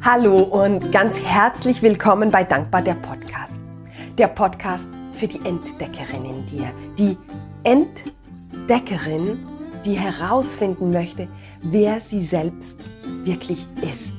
Hallo 0.00 0.38
und 0.38 0.92
ganz 0.92 1.18
herzlich 1.18 1.82
willkommen 1.82 2.30
bei 2.30 2.44
Dankbar 2.44 2.82
der 2.82 2.94
Podcast. 2.94 3.52
Der 4.16 4.28
Podcast 4.28 4.84
für 5.18 5.26
die 5.26 5.44
Entdeckerin 5.44 6.24
in 6.24 6.46
dir. 6.46 6.70
Die 6.96 7.18
Entdeckerin, 7.64 9.44
die 9.84 9.94
herausfinden 9.94 10.92
möchte, 10.92 11.26
wer 11.62 12.00
sie 12.00 12.24
selbst 12.24 12.78
wirklich 13.24 13.66
ist 13.82 14.12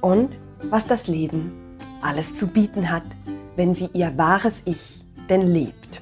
und 0.00 0.30
was 0.70 0.86
das 0.86 1.08
Leben 1.08 1.78
alles 2.00 2.34
zu 2.34 2.48
bieten 2.48 2.90
hat, 2.90 3.04
wenn 3.54 3.74
sie 3.74 3.90
ihr 3.92 4.16
wahres 4.16 4.62
Ich 4.64 5.04
denn 5.28 5.42
lebt. 5.42 6.00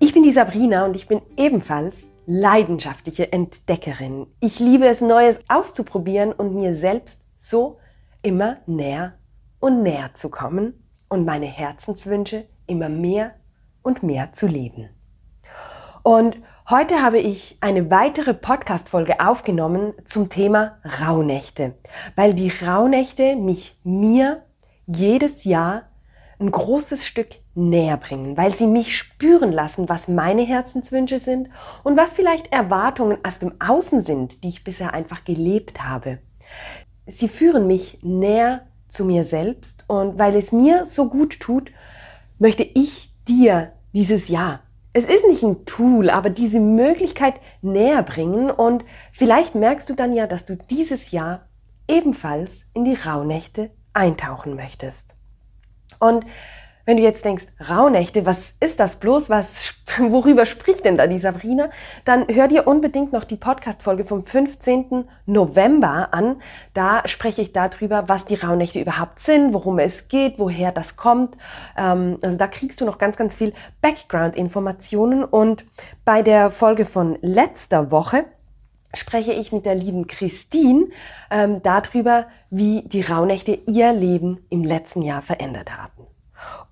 Ich 0.00 0.12
bin 0.12 0.22
die 0.22 0.32
Sabrina 0.32 0.84
und 0.84 0.96
ich 0.96 1.08
bin 1.08 1.22
ebenfalls 1.38 2.08
leidenschaftliche 2.26 3.32
Entdeckerin. 3.32 4.26
Ich 4.38 4.60
liebe 4.60 4.86
es, 4.86 5.00
Neues 5.00 5.40
auszuprobieren 5.48 6.32
und 6.32 6.54
mir 6.54 6.76
selbst 6.76 7.24
so 7.38 7.78
immer 8.22 8.58
näher 8.66 9.14
und 9.60 9.82
näher 9.82 10.10
zu 10.14 10.30
kommen 10.30 10.74
und 11.08 11.24
meine 11.24 11.46
Herzenswünsche 11.46 12.46
immer 12.66 12.88
mehr 12.88 13.34
und 13.82 14.02
mehr 14.02 14.32
zu 14.32 14.46
leben. 14.46 14.88
Und 16.02 16.36
heute 16.70 17.02
habe 17.02 17.18
ich 17.18 17.58
eine 17.60 17.90
weitere 17.90 18.34
Podcast-Folge 18.34 19.20
aufgenommen 19.20 19.92
zum 20.04 20.30
Thema 20.30 20.78
Rauhnächte, 21.02 21.74
weil 22.16 22.34
die 22.34 22.50
Rauhnächte 22.50 23.36
mich 23.36 23.78
mir 23.84 24.42
jedes 24.86 25.44
Jahr 25.44 25.82
ein 26.40 26.50
großes 26.50 27.06
Stück 27.06 27.28
näher 27.54 27.98
bringen, 27.98 28.36
weil 28.36 28.54
sie 28.54 28.66
mich 28.66 28.96
spüren 28.96 29.52
lassen, 29.52 29.88
was 29.88 30.08
meine 30.08 30.42
Herzenswünsche 30.42 31.20
sind 31.20 31.50
und 31.84 31.96
was 31.96 32.14
vielleicht 32.14 32.52
Erwartungen 32.52 33.18
aus 33.24 33.38
dem 33.38 33.60
Außen 33.60 34.04
sind, 34.04 34.42
die 34.42 34.48
ich 34.48 34.64
bisher 34.64 34.94
einfach 34.94 35.24
gelebt 35.24 35.84
habe 35.84 36.18
sie 37.06 37.28
führen 37.28 37.66
mich 37.66 37.98
näher 38.02 38.66
zu 38.88 39.04
mir 39.04 39.24
selbst 39.24 39.84
und 39.88 40.18
weil 40.18 40.36
es 40.36 40.52
mir 40.52 40.86
so 40.86 41.08
gut 41.08 41.40
tut, 41.40 41.72
möchte 42.38 42.62
ich 42.62 43.12
dir 43.26 43.72
dieses 43.92 44.28
Jahr, 44.28 44.60
es 44.92 45.04
ist 45.04 45.26
nicht 45.26 45.42
ein 45.42 45.64
Tool, 45.64 46.10
aber 46.10 46.28
diese 46.28 46.60
Möglichkeit 46.60 47.34
näher 47.62 48.02
bringen 48.02 48.50
und 48.50 48.84
vielleicht 49.12 49.54
merkst 49.54 49.88
du 49.88 49.94
dann 49.94 50.12
ja, 50.12 50.26
dass 50.26 50.44
du 50.44 50.56
dieses 50.56 51.10
Jahr 51.10 51.48
ebenfalls 51.88 52.62
in 52.74 52.84
die 52.84 52.94
Rauhnächte 52.94 53.70
eintauchen 53.94 54.54
möchtest. 54.54 55.14
Und 55.98 56.24
wenn 56.84 56.96
du 56.96 57.02
jetzt 57.02 57.24
denkst, 57.24 57.46
Rauhnächte, 57.68 58.26
was 58.26 58.54
ist 58.60 58.80
das 58.80 58.96
bloß? 58.96 59.30
Was, 59.30 59.74
worüber 59.98 60.46
spricht 60.46 60.84
denn 60.84 60.96
da 60.96 61.06
die 61.06 61.18
Sabrina? 61.18 61.70
Dann 62.04 62.26
hör 62.28 62.48
dir 62.48 62.66
unbedingt 62.66 63.12
noch 63.12 63.24
die 63.24 63.36
Podcast-Folge 63.36 64.04
vom 64.04 64.24
15. 64.24 65.04
November 65.26 66.08
an. 66.12 66.42
Da 66.74 67.06
spreche 67.06 67.42
ich 67.42 67.52
darüber, 67.52 68.08
was 68.08 68.24
die 68.24 68.34
Rauhnächte 68.34 68.80
überhaupt 68.80 69.20
sind, 69.20 69.52
worum 69.52 69.78
es 69.78 70.08
geht, 70.08 70.38
woher 70.38 70.72
das 70.72 70.96
kommt. 70.96 71.36
Ähm, 71.76 72.18
also 72.20 72.36
da 72.36 72.48
kriegst 72.48 72.80
du 72.80 72.84
noch 72.84 72.98
ganz, 72.98 73.16
ganz 73.16 73.36
viel 73.36 73.52
Background-Informationen. 73.80 75.24
Und 75.24 75.64
bei 76.04 76.22
der 76.22 76.50
Folge 76.50 76.84
von 76.84 77.16
letzter 77.22 77.90
Woche 77.90 78.24
spreche 78.94 79.32
ich 79.32 79.52
mit 79.52 79.66
der 79.66 79.74
lieben 79.74 80.06
Christine 80.06 80.88
ähm, 81.30 81.62
darüber, 81.62 82.26
wie 82.50 82.82
die 82.82 83.02
Rauhnächte 83.02 83.58
ihr 83.66 83.92
Leben 83.92 84.44
im 84.50 84.64
letzten 84.64 85.02
Jahr 85.02 85.22
verändert 85.22 85.76
haben. 85.76 86.01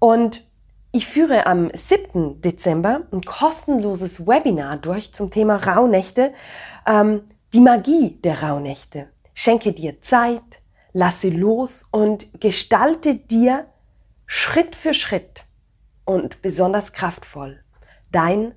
Und 0.01 0.45
ich 0.91 1.07
führe 1.07 1.47
am 1.47 1.71
7. 1.73 2.43
Dezember 2.43 3.03
ein 3.13 3.23
kostenloses 3.23 4.27
Webinar 4.27 4.79
durch 4.79 5.13
zum 5.13 5.31
Thema 5.31 5.57
Rauhnächte, 5.57 6.35
ähm, 6.85 7.23
die 7.53 7.61
Magie 7.61 8.19
der 8.25 8.43
Rauhnächte. 8.43 9.07
Schenke 9.35 9.73
dir 9.73 10.03
Zeit, 10.03 10.43
lasse 10.93 11.29
los 11.29 11.87
und 11.93 12.41
gestalte 12.41 13.15
dir 13.15 13.67
Schritt 14.27 14.75
für 14.75 14.95
Schritt 14.95 15.45
und 16.05 16.43
besonders 16.43 16.93
kraftvoll 16.93 17.61
dein 18.11 18.55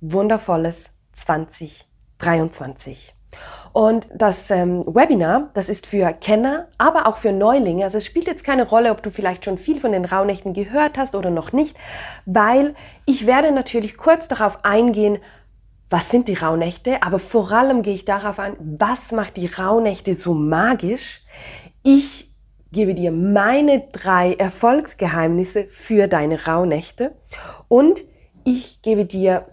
wundervolles 0.00 0.90
2023. 1.12 3.14
Und 3.72 4.06
das 4.14 4.50
ähm, 4.50 4.84
Webinar, 4.86 5.50
das 5.54 5.70
ist 5.70 5.86
für 5.86 6.12
Kenner, 6.12 6.68
aber 6.76 7.06
auch 7.06 7.16
für 7.16 7.32
Neulinge. 7.32 7.84
Also 7.84 7.98
es 7.98 8.06
spielt 8.06 8.26
jetzt 8.26 8.44
keine 8.44 8.68
Rolle, 8.68 8.90
ob 8.90 9.02
du 9.02 9.10
vielleicht 9.10 9.44
schon 9.46 9.56
viel 9.56 9.80
von 9.80 9.92
den 9.92 10.04
Rauhnächten 10.04 10.52
gehört 10.52 10.98
hast 10.98 11.14
oder 11.14 11.30
noch 11.30 11.52
nicht, 11.52 11.76
weil 12.26 12.74
ich 13.06 13.26
werde 13.26 13.50
natürlich 13.50 13.96
kurz 13.96 14.28
darauf 14.28 14.64
eingehen, 14.64 15.18
was 15.88 16.10
sind 16.10 16.28
die 16.28 16.34
Rauhnächte, 16.34 17.02
aber 17.02 17.18
vor 17.18 17.52
allem 17.52 17.82
gehe 17.82 17.94
ich 17.94 18.04
darauf 18.04 18.38
ein, 18.38 18.56
was 18.58 19.12
macht 19.12 19.36
die 19.36 19.46
Rauhnächte 19.46 20.14
so 20.14 20.34
magisch. 20.34 21.22
Ich 21.82 22.30
gebe 22.72 22.94
dir 22.94 23.12
meine 23.12 23.88
drei 23.92 24.34
Erfolgsgeheimnisse 24.34 25.66
für 25.70 26.08
deine 26.08 26.46
Rauhnächte 26.46 27.14
und 27.68 28.00
ich 28.44 28.80
gebe 28.82 29.04
dir 29.04 29.46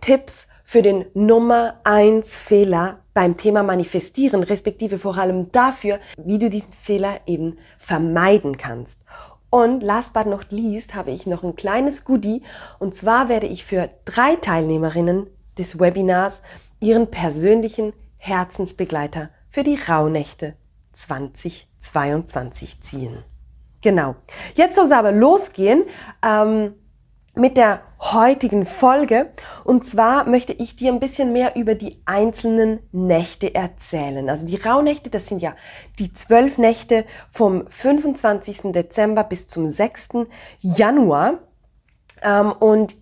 Tipps 0.00 0.48
für 0.70 0.82
den 0.82 1.06
Nummer 1.14 1.80
eins 1.82 2.36
Fehler 2.36 3.00
beim 3.12 3.36
Thema 3.36 3.64
Manifestieren, 3.64 4.44
respektive 4.44 5.00
vor 5.00 5.18
allem 5.18 5.50
dafür, 5.50 5.98
wie 6.16 6.38
du 6.38 6.48
diesen 6.48 6.72
Fehler 6.84 7.22
eben 7.26 7.58
vermeiden 7.80 8.56
kannst. 8.56 9.00
Und 9.50 9.82
last 9.82 10.14
but 10.14 10.26
not 10.26 10.46
least 10.50 10.94
habe 10.94 11.10
ich 11.10 11.26
noch 11.26 11.42
ein 11.42 11.56
kleines 11.56 12.04
Goodie 12.04 12.42
und 12.78 12.94
zwar 12.94 13.28
werde 13.28 13.48
ich 13.48 13.64
für 13.64 13.90
drei 14.04 14.36
Teilnehmerinnen 14.36 15.26
des 15.58 15.80
Webinars 15.80 16.40
ihren 16.78 17.10
persönlichen 17.10 17.92
Herzensbegleiter 18.18 19.30
für 19.48 19.64
die 19.64 19.76
Rauhnächte 19.88 20.54
2022 20.92 22.80
ziehen. 22.80 23.24
Genau. 23.82 24.14
Jetzt 24.54 24.76
soll 24.76 24.86
es 24.86 24.92
aber 24.92 25.10
losgehen. 25.10 25.82
Ähm, 26.24 26.74
mit 27.40 27.56
der 27.56 27.80
heutigen 28.00 28.66
Folge. 28.66 29.30
Und 29.64 29.86
zwar 29.86 30.24
möchte 30.28 30.52
ich 30.52 30.76
dir 30.76 30.92
ein 30.92 31.00
bisschen 31.00 31.32
mehr 31.32 31.56
über 31.56 31.74
die 31.74 32.00
einzelnen 32.04 32.80
Nächte 32.92 33.54
erzählen. 33.54 34.28
Also 34.28 34.46
die 34.46 34.56
Rauhnächte, 34.56 35.10
das 35.10 35.26
sind 35.26 35.42
ja 35.42 35.54
die 35.98 36.12
zwölf 36.12 36.58
Nächte 36.58 37.04
vom 37.32 37.66
25. 37.68 38.72
Dezember 38.72 39.24
bis 39.24 39.48
zum 39.48 39.70
6. 39.70 40.10
Januar. 40.60 41.38
Ähm, 42.22 42.52
und 42.52 42.94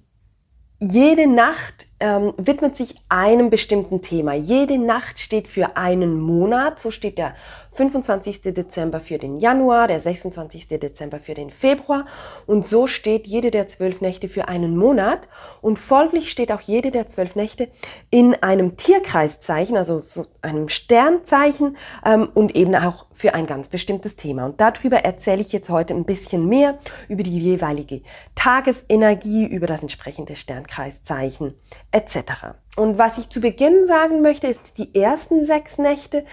jede 0.80 1.26
Nacht 1.26 1.86
ähm, 1.98 2.32
widmet 2.36 2.76
sich 2.76 2.94
einem 3.08 3.50
bestimmten 3.50 4.00
Thema. 4.00 4.34
Jede 4.34 4.78
Nacht 4.78 5.18
steht 5.18 5.48
für 5.48 5.76
einen 5.76 6.20
Monat. 6.20 6.78
So 6.78 6.92
steht 6.92 7.18
der 7.18 7.34
25. 7.78 8.42
Dezember 8.42 8.98
für 8.98 9.18
den 9.18 9.38
Januar, 9.38 9.86
der 9.86 10.00
26. 10.00 10.66
Dezember 10.66 11.20
für 11.20 11.34
den 11.34 11.50
Februar 11.50 12.06
und 12.44 12.66
so 12.66 12.88
steht 12.88 13.28
jede 13.28 13.52
der 13.52 13.68
zwölf 13.68 14.00
Nächte 14.00 14.28
für 14.28 14.48
einen 14.48 14.76
Monat 14.76 15.20
und 15.60 15.78
folglich 15.78 16.28
steht 16.28 16.50
auch 16.50 16.60
jede 16.60 16.90
der 16.90 17.08
zwölf 17.08 17.36
Nächte 17.36 17.68
in 18.10 18.34
einem 18.34 18.76
Tierkreiszeichen, 18.76 19.76
also 19.76 20.00
so 20.00 20.26
einem 20.42 20.68
Sternzeichen 20.68 21.76
ähm, 22.04 22.28
und 22.34 22.56
eben 22.56 22.74
auch 22.74 23.06
für 23.14 23.34
ein 23.34 23.46
ganz 23.46 23.68
bestimmtes 23.68 24.16
Thema. 24.16 24.46
Und 24.46 24.60
darüber 24.60 24.98
erzähle 24.98 25.42
ich 25.42 25.52
jetzt 25.52 25.70
heute 25.70 25.94
ein 25.94 26.04
bisschen 26.04 26.48
mehr 26.48 26.78
über 27.08 27.22
die 27.22 27.38
jeweilige 27.38 28.02
Tagesenergie, 28.34 29.46
über 29.46 29.68
das 29.68 29.82
entsprechende 29.82 30.34
Sternkreiszeichen 30.34 31.54
etc. 31.92 32.56
Und 32.76 32.96
was 32.96 33.18
ich 33.18 33.28
zu 33.28 33.40
Beginn 33.40 33.86
sagen 33.86 34.22
möchte, 34.22 34.46
ist, 34.46 34.60
die 34.78 34.94
ersten 34.94 35.44
sechs 35.44 35.78
Nächte, 35.78 36.24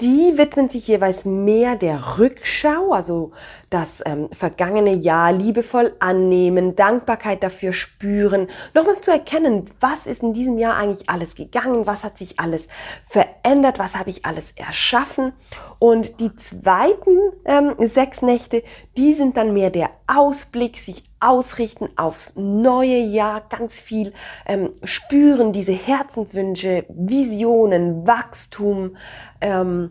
die 0.00 0.38
widmen 0.38 0.68
sich 0.68 0.88
jeweils 0.88 1.24
mehr 1.24 1.76
der 1.76 2.18
Rückschau, 2.18 2.92
also 2.92 3.32
das 3.70 4.02
ähm, 4.04 4.28
vergangene 4.36 4.94
Jahr 4.94 5.32
liebevoll 5.32 5.94
annehmen, 6.00 6.74
Dankbarkeit 6.74 7.42
dafür 7.42 7.72
spüren, 7.72 8.48
nochmals 8.74 9.02
zu 9.02 9.10
erkennen, 9.10 9.70
was 9.80 10.06
ist 10.06 10.22
in 10.22 10.32
diesem 10.32 10.58
Jahr 10.58 10.76
eigentlich 10.76 11.08
alles 11.08 11.34
gegangen, 11.34 11.86
was 11.86 12.04
hat 12.04 12.18
sich 12.18 12.40
alles 12.40 12.68
verändert, 13.08 13.78
was 13.78 13.94
habe 13.94 14.10
ich 14.10 14.24
alles 14.24 14.52
erschaffen. 14.52 15.32
Und 15.78 16.20
die 16.20 16.34
zweiten 16.36 17.18
ähm, 17.44 17.74
sechs 17.78 18.22
Nächte, 18.22 18.62
die 18.96 19.12
sind 19.12 19.36
dann 19.36 19.52
mehr 19.52 19.70
der 19.70 19.90
Ausblick, 20.06 20.78
sich 20.78 21.04
ausrichten 21.22 21.88
aufs 21.96 22.34
neue 22.36 22.98
Jahr, 22.98 23.42
ganz 23.48 23.74
viel 23.74 24.12
ähm, 24.46 24.70
spüren, 24.84 25.52
diese 25.52 25.72
Herzenswünsche, 25.72 26.84
Visionen, 26.88 28.06
Wachstum 28.06 28.96
ähm, 29.40 29.90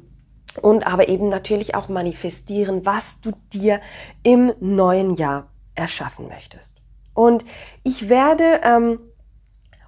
und 0.61 0.85
aber 0.85 1.07
eben 1.07 1.29
natürlich 1.29 1.75
auch 1.75 1.87
manifestieren, 1.89 2.85
was 2.85 3.21
du 3.21 3.31
dir 3.53 3.81
im 4.23 4.53
neuen 4.59 5.15
Jahr 5.15 5.47
erschaffen 5.75 6.27
möchtest. 6.27 6.81
Und 7.13 7.43
ich 7.83 8.09
werde 8.09 8.61
ähm, 8.63 8.99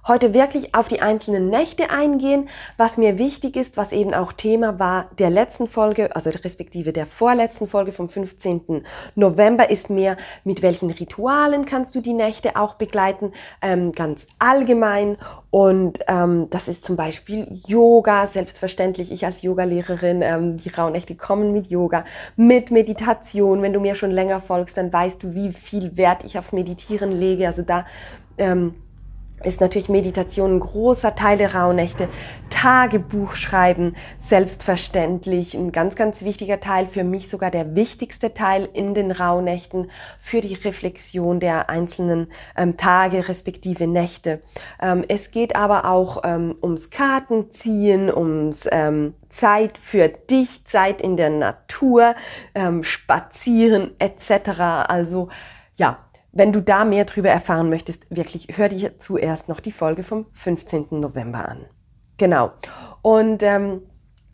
heute 0.07 0.33
wirklich 0.33 0.75
auf 0.75 0.87
die 0.87 1.01
einzelnen 1.01 1.49
Nächte 1.49 1.89
eingehen, 1.89 2.49
was 2.77 2.97
mir 2.97 3.17
wichtig 3.17 3.55
ist, 3.55 3.77
was 3.77 3.91
eben 3.91 4.13
auch 4.13 4.33
Thema 4.33 4.79
war 4.79 5.09
der 5.17 5.29
letzten 5.29 5.67
Folge, 5.67 6.15
also 6.15 6.29
respektive 6.29 6.91
der 6.91 7.05
vorletzten 7.05 7.67
Folge 7.67 7.93
vom 7.93 8.09
15. 8.09 8.83
November, 9.15 9.69
ist 9.69 9.89
mehr, 9.89 10.17
mit 10.43 10.61
welchen 10.61 10.91
Ritualen 10.91 11.65
kannst 11.65 11.95
du 11.95 12.01
die 12.01 12.13
Nächte 12.13 12.55
auch 12.57 12.75
begleiten, 12.75 13.31
ähm, 13.61 13.93
ganz 13.93 14.27
allgemein. 14.39 15.17
Und 15.49 15.99
ähm, 16.07 16.47
das 16.49 16.67
ist 16.67 16.83
zum 16.83 16.95
Beispiel 16.95 17.61
Yoga, 17.67 18.27
selbstverständlich. 18.27 19.11
Ich 19.11 19.25
als 19.25 19.41
Yogalehrerin, 19.41 20.21
ähm, 20.21 20.57
die 20.57 20.69
Rauhnächte 20.69 21.15
kommen 21.15 21.53
mit 21.53 21.67
Yoga, 21.67 22.05
mit 22.35 22.71
Meditation. 22.71 23.61
Wenn 23.61 23.73
du 23.73 23.79
mir 23.79 23.95
schon 23.95 24.11
länger 24.11 24.41
folgst, 24.41 24.77
dann 24.77 24.91
weißt 24.91 25.23
du, 25.23 25.33
wie 25.35 25.53
viel 25.53 25.95
Wert 25.95 26.23
ich 26.25 26.37
aufs 26.37 26.51
Meditieren 26.53 27.11
lege. 27.11 27.47
Also 27.47 27.61
da 27.61 27.85
ähm, 28.37 28.73
ist 29.43 29.61
natürlich 29.61 29.89
Meditation 29.89 30.55
ein 30.55 30.59
großer 30.59 31.15
Teil 31.15 31.37
der 31.37 31.55
Rauhnächte. 31.55 32.09
Tagebuch 32.49 33.35
schreiben, 33.35 33.95
selbstverständlich, 34.19 35.53
ein 35.55 35.71
ganz, 35.71 35.95
ganz 35.95 36.21
wichtiger 36.21 36.59
Teil, 36.59 36.87
für 36.87 37.03
mich 37.03 37.29
sogar 37.29 37.51
der 37.51 37.75
wichtigste 37.75 38.33
Teil 38.33 38.69
in 38.73 38.93
den 38.93 39.11
Rauhnächten 39.11 39.89
für 40.19 40.41
die 40.41 40.53
Reflexion 40.53 41.39
der 41.39 41.69
einzelnen 41.69 42.27
ähm, 42.55 42.77
Tage 42.77 43.27
respektive 43.27 43.87
Nächte. 43.87 44.41
Ähm, 44.81 45.03
es 45.07 45.31
geht 45.31 45.55
aber 45.55 45.85
auch 45.85 46.21
ähm, 46.23 46.55
ums 46.61 46.89
Kartenziehen, 46.89 48.13
ums 48.13 48.67
ähm, 48.71 49.15
Zeit 49.29 49.77
für 49.77 50.07
dich, 50.07 50.65
Zeit 50.65 51.01
in 51.01 51.17
der 51.17 51.29
Natur, 51.29 52.15
ähm, 52.53 52.83
Spazieren 52.83 53.91
etc. 53.99 54.59
Also 54.87 55.29
ja, 55.75 55.97
wenn 56.33 56.51
du 56.51 56.61
da 56.61 56.83
mehr 56.83 57.05
drüber 57.05 57.29
erfahren 57.29 57.69
möchtest, 57.69 58.05
wirklich 58.09 58.47
hör 58.55 58.67
dir 58.67 58.97
zuerst 58.97 59.47
noch 59.47 59.59
die 59.59 59.71
Folge 59.71 60.03
vom 60.03 60.25
15. 60.33 60.87
November 60.91 61.47
an. 61.47 61.65
Genau. 62.17 62.51
Und 63.03 63.43
ähm, 63.43 63.83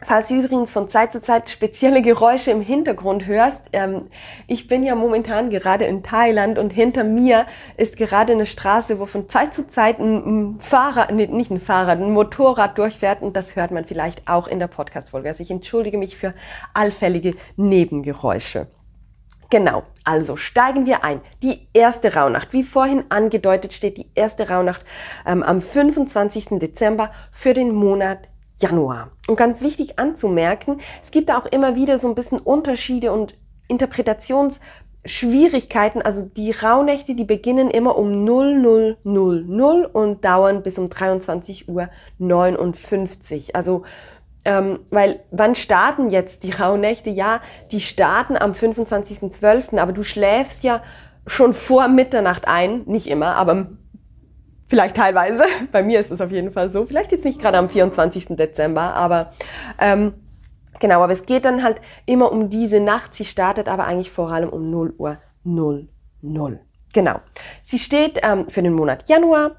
falls 0.01 0.29
du 0.29 0.35
übrigens 0.35 0.71
von 0.71 0.87
Zeit 0.87 1.11
zu 1.11 1.21
Zeit 1.21 1.49
spezielle 1.49 2.01
Geräusche 2.01 2.51
im 2.51 2.61
Hintergrund 2.61 3.25
hörst, 3.25 3.63
ähm, 3.73 4.07
ich 4.47 4.67
bin 4.67 4.83
ja 4.83 4.95
momentan 4.95 5.49
gerade 5.49 5.85
in 5.85 6.01
Thailand 6.01 6.57
und 6.57 6.71
hinter 6.71 7.03
mir 7.03 7.45
ist 7.75 7.97
gerade 7.97 8.31
eine 8.31 8.45
Straße, 8.45 8.99
wo 8.99 9.05
von 9.05 9.27
Zeit 9.27 9.53
zu 9.53 9.67
Zeit 9.67 9.99
ein, 9.99 10.55
ein 10.55 10.61
Fahrrad, 10.61 11.11
nee, 11.11 11.27
nicht 11.27 11.51
ein 11.51 11.59
Fahrrad, 11.59 11.99
ein 11.99 12.13
Motorrad 12.13 12.77
durchfährt 12.77 13.21
und 13.21 13.35
das 13.35 13.57
hört 13.57 13.71
man 13.71 13.83
vielleicht 13.83 14.25
auch 14.27 14.47
in 14.47 14.59
der 14.59 14.67
Podcast-Folge. 14.67 15.27
Also 15.27 15.43
ich 15.43 15.51
entschuldige 15.51 15.97
mich 15.97 16.15
für 16.15 16.33
allfällige 16.73 17.35
Nebengeräusche. 17.57 18.67
Genau, 19.49 19.83
also 20.03 20.37
steigen 20.37 20.85
wir 20.85 21.03
ein. 21.03 21.21
Die 21.41 21.67
erste 21.73 22.13
Rauhnacht, 22.13 22.53
wie 22.53 22.61
vorhin 22.63 23.05
angedeutet, 23.09 23.73
steht 23.73 23.97
die 23.97 24.11
erste 24.13 24.47
Rauhnacht 24.47 24.85
ähm, 25.25 25.41
am 25.41 25.59
25. 25.61 26.59
Dezember 26.59 27.09
für 27.31 27.55
den 27.55 27.73
Monat 27.73 28.29
Januar. 28.57 29.09
Und 29.27 29.37
ganz 29.37 29.61
wichtig 29.61 29.97
anzumerken, 29.97 30.81
es 31.03 31.09
gibt 31.11 31.29
da 31.29 31.39
auch 31.39 31.47
immer 31.47 31.75
wieder 31.75 31.97
so 31.97 32.07
ein 32.07 32.15
bisschen 32.15 32.39
Unterschiede 32.39 33.11
und 33.11 33.33
Interpretationsschwierigkeiten. 33.67 36.03
Also 36.03 36.25
die 36.25 36.51
Rauhnächte, 36.51 37.15
die 37.15 37.23
beginnen 37.23 37.71
immer 37.71 37.97
um 37.97 38.23
0000 38.25 39.95
und 39.95 40.23
dauern 40.23 40.61
bis 40.61 40.77
um 40.77 40.91
23 40.91 41.67
Uhr 41.69 41.89
59. 42.19 43.55
Also 43.55 43.83
ähm, 44.49 44.79
weil 44.89 45.19
wann 45.29 45.53
starten 45.53 46.09
jetzt 46.09 46.41
die 46.41 46.49
Rauhnächte? 46.49 47.11
Ja, 47.11 47.39
die 47.71 47.81
starten 47.81 48.35
am 48.35 48.53
25.12., 48.53 49.77
aber 49.77 49.91
du 49.91 50.03
schläfst 50.03 50.63
ja 50.63 50.81
schon 51.27 51.53
vor 51.53 51.87
Mitternacht 51.87 52.47
ein, 52.47 52.81
nicht 52.87 53.05
immer, 53.05 53.35
aber 53.35 53.67
vielleicht 54.67 54.95
teilweise. 54.95 55.43
Bei 55.71 55.83
mir 55.83 55.99
ist 55.99 56.09
es 56.09 56.19
auf 56.19 56.31
jeden 56.31 56.51
Fall 56.51 56.71
so. 56.71 56.87
Vielleicht 56.87 57.11
jetzt 57.11 57.25
nicht 57.25 57.39
gerade 57.39 57.59
am 57.59 57.69
24. 57.69 58.29
Dezember, 58.29 58.95
aber 58.95 59.33
ähm, 59.77 60.15
genau, 60.79 61.03
aber 61.03 61.13
es 61.13 61.27
geht 61.27 61.45
dann 61.45 61.61
halt 61.61 61.79
immer 62.07 62.31
um 62.31 62.49
diese 62.49 62.79
Nacht. 62.79 63.13
Sie 63.13 63.25
startet 63.25 63.69
aber 63.69 63.85
eigentlich 63.85 64.09
vor 64.09 64.31
allem 64.31 64.49
um 64.49 64.71
0 64.71 64.95
Uhr 64.97 65.19
00. 65.43 66.59
Genau. 66.91 67.19
Sie 67.61 67.77
steht 67.77 68.19
ähm, 68.23 68.49
für 68.49 68.63
den 68.63 68.73
Monat 68.73 69.07
Januar. 69.07 69.57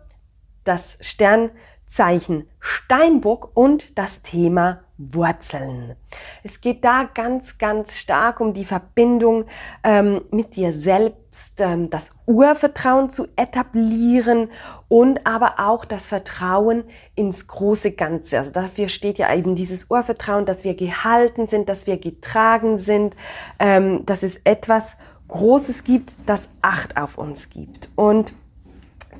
Das 0.64 0.98
Stern 1.00 1.50
Zeichen 1.90 2.48
Steinbock 2.60 3.50
und 3.54 3.98
das 3.98 4.22
Thema 4.22 4.80
Wurzeln. 4.96 5.96
Es 6.44 6.60
geht 6.60 6.84
da 6.84 7.08
ganz, 7.12 7.58
ganz 7.58 7.96
stark 7.96 8.40
um 8.40 8.54
die 8.54 8.64
Verbindung 8.64 9.46
ähm, 9.82 10.22
mit 10.30 10.56
dir 10.56 10.72
selbst, 10.72 11.58
ähm, 11.58 11.90
das 11.90 12.14
Urvertrauen 12.26 13.10
zu 13.10 13.26
etablieren 13.34 14.50
und 14.88 15.26
aber 15.26 15.54
auch 15.58 15.84
das 15.84 16.06
Vertrauen 16.06 16.84
ins 17.14 17.46
große 17.46 17.92
Ganze. 17.92 18.38
Also 18.38 18.50
dafür 18.52 18.88
steht 18.88 19.18
ja 19.18 19.34
eben 19.34 19.56
dieses 19.56 19.90
Urvertrauen, 19.90 20.46
dass 20.46 20.64
wir 20.64 20.74
gehalten 20.74 21.46
sind, 21.46 21.68
dass 21.68 21.86
wir 21.86 21.96
getragen 21.96 22.78
sind, 22.78 23.16
ähm, 23.58 24.04
dass 24.06 24.22
es 24.22 24.36
etwas 24.44 24.96
Großes 25.28 25.84
gibt, 25.84 26.14
das 26.26 26.48
Acht 26.60 26.96
auf 26.96 27.16
uns 27.16 27.50
gibt. 27.50 27.88
Und 27.96 28.32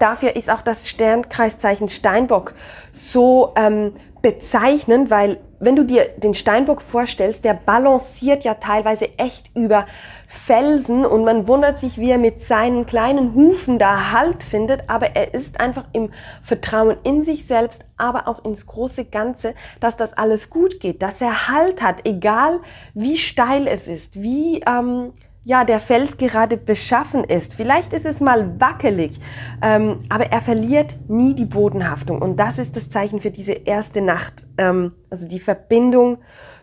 dafür 0.01 0.35
ist 0.35 0.51
auch 0.51 0.63
das 0.63 0.89
Sternkreiszeichen 0.89 1.89
Steinbock 1.89 2.55
so 2.93 3.53
ähm, 3.57 3.93
bezeichnend, 4.23 5.11
weil 5.11 5.39
wenn 5.61 5.77
du 5.77 5.85
dir 5.85 6.07
den 6.17 6.35
Steinbock 6.35 6.81
vorstellst, 6.81 7.45
der 7.45 7.55
balanciert 7.55 8.45
ja 8.45 8.55
teilweise 8.55 9.19
echt 9.19 9.51
über 9.55 9.87
Felsen 10.27 11.05
und 11.05 11.25
man 11.25 11.49
wundert 11.49 11.79
sich, 11.79 11.99
wie 11.99 12.11
er 12.11 12.19
mit 12.19 12.41
seinen 12.41 12.87
kleinen 12.87 13.35
Hufen 13.35 13.79
da 13.79 14.13
Halt 14.13 14.43
findet, 14.43 14.89
aber 14.89 15.17
er 15.17 15.35
ist 15.35 15.61
einfach 15.61 15.85
im 15.93 16.11
Vertrauen 16.43 16.97
in 17.03 17.25
sich 17.25 17.47
selbst, 17.47 17.85
aber 17.97 18.29
auch 18.29 18.45
ins 18.45 18.67
große 18.67 19.07
Ganze, 19.07 19.55
dass 19.81 19.97
das 19.97 20.13
alles 20.15 20.49
gut 20.49 20.81
geht, 20.81 21.03
dass 21.03 21.21
er 21.21 21.49
Halt 21.49 21.83
hat, 21.83 22.07
egal 22.07 22.61
wie 22.95 23.19
steil 23.19 23.67
es 23.67 23.89
ist, 23.89 24.23
wie 24.23 24.63
ähm, 24.67 25.13
ja, 25.45 25.65
der 25.65 25.81
Fels 25.81 26.17
gerade 26.17 26.57
beschaffen 26.57 27.25
ist. 27.25 27.55
Vielleicht 27.55 27.93
ist 27.93 28.05
es 28.05 28.21
mal 28.21 28.61
wackelig, 28.61 29.19
ähm, 29.63 30.01
aber 30.09 30.27
er 30.27 30.43
verliert 30.43 30.97
nie 31.09 31.35
die 31.35 31.47
Bodenhaftung. 31.47 32.21
Und 32.21 32.37
das 32.37 32.59
ist 32.59 32.77
das 32.77 32.91
Zeichen 32.91 33.21
für 33.21 33.31
diese 33.31 33.53
erste 33.53 34.03
Nacht. 34.03 34.45
Ähm, 34.59 34.93
also 35.09 35.27
die 35.27 35.41
Verbindung 35.41 36.19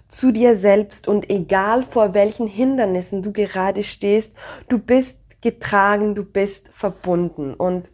zu 0.10 0.32
dir 0.32 0.56
selbst 0.56 1.08
und 1.08 1.30
egal 1.30 1.84
vor 1.84 2.14
welchen 2.14 2.48
Hindernissen 2.48 3.24
du 3.24 3.32
gerade 3.32 3.84
stehst, 3.84 4.36
du 4.70 4.80
bist 4.80 5.20
getragen, 5.42 6.16
du 6.16 6.24
bist 6.24 6.70
verbunden. 6.70 7.54
Und 7.54 7.90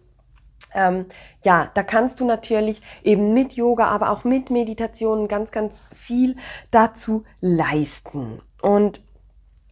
ähm, 0.75 1.05
ja, 1.43 1.71
da 1.73 1.83
kannst 1.83 2.19
du 2.19 2.25
natürlich 2.25 2.81
eben 3.03 3.33
mit 3.33 3.53
Yoga, 3.53 3.85
aber 3.85 4.11
auch 4.11 4.23
mit 4.23 4.49
Meditation 4.49 5.27
ganz, 5.27 5.51
ganz 5.51 5.81
viel 5.95 6.35
dazu 6.71 7.23
leisten. 7.41 8.41
Und 8.61 9.02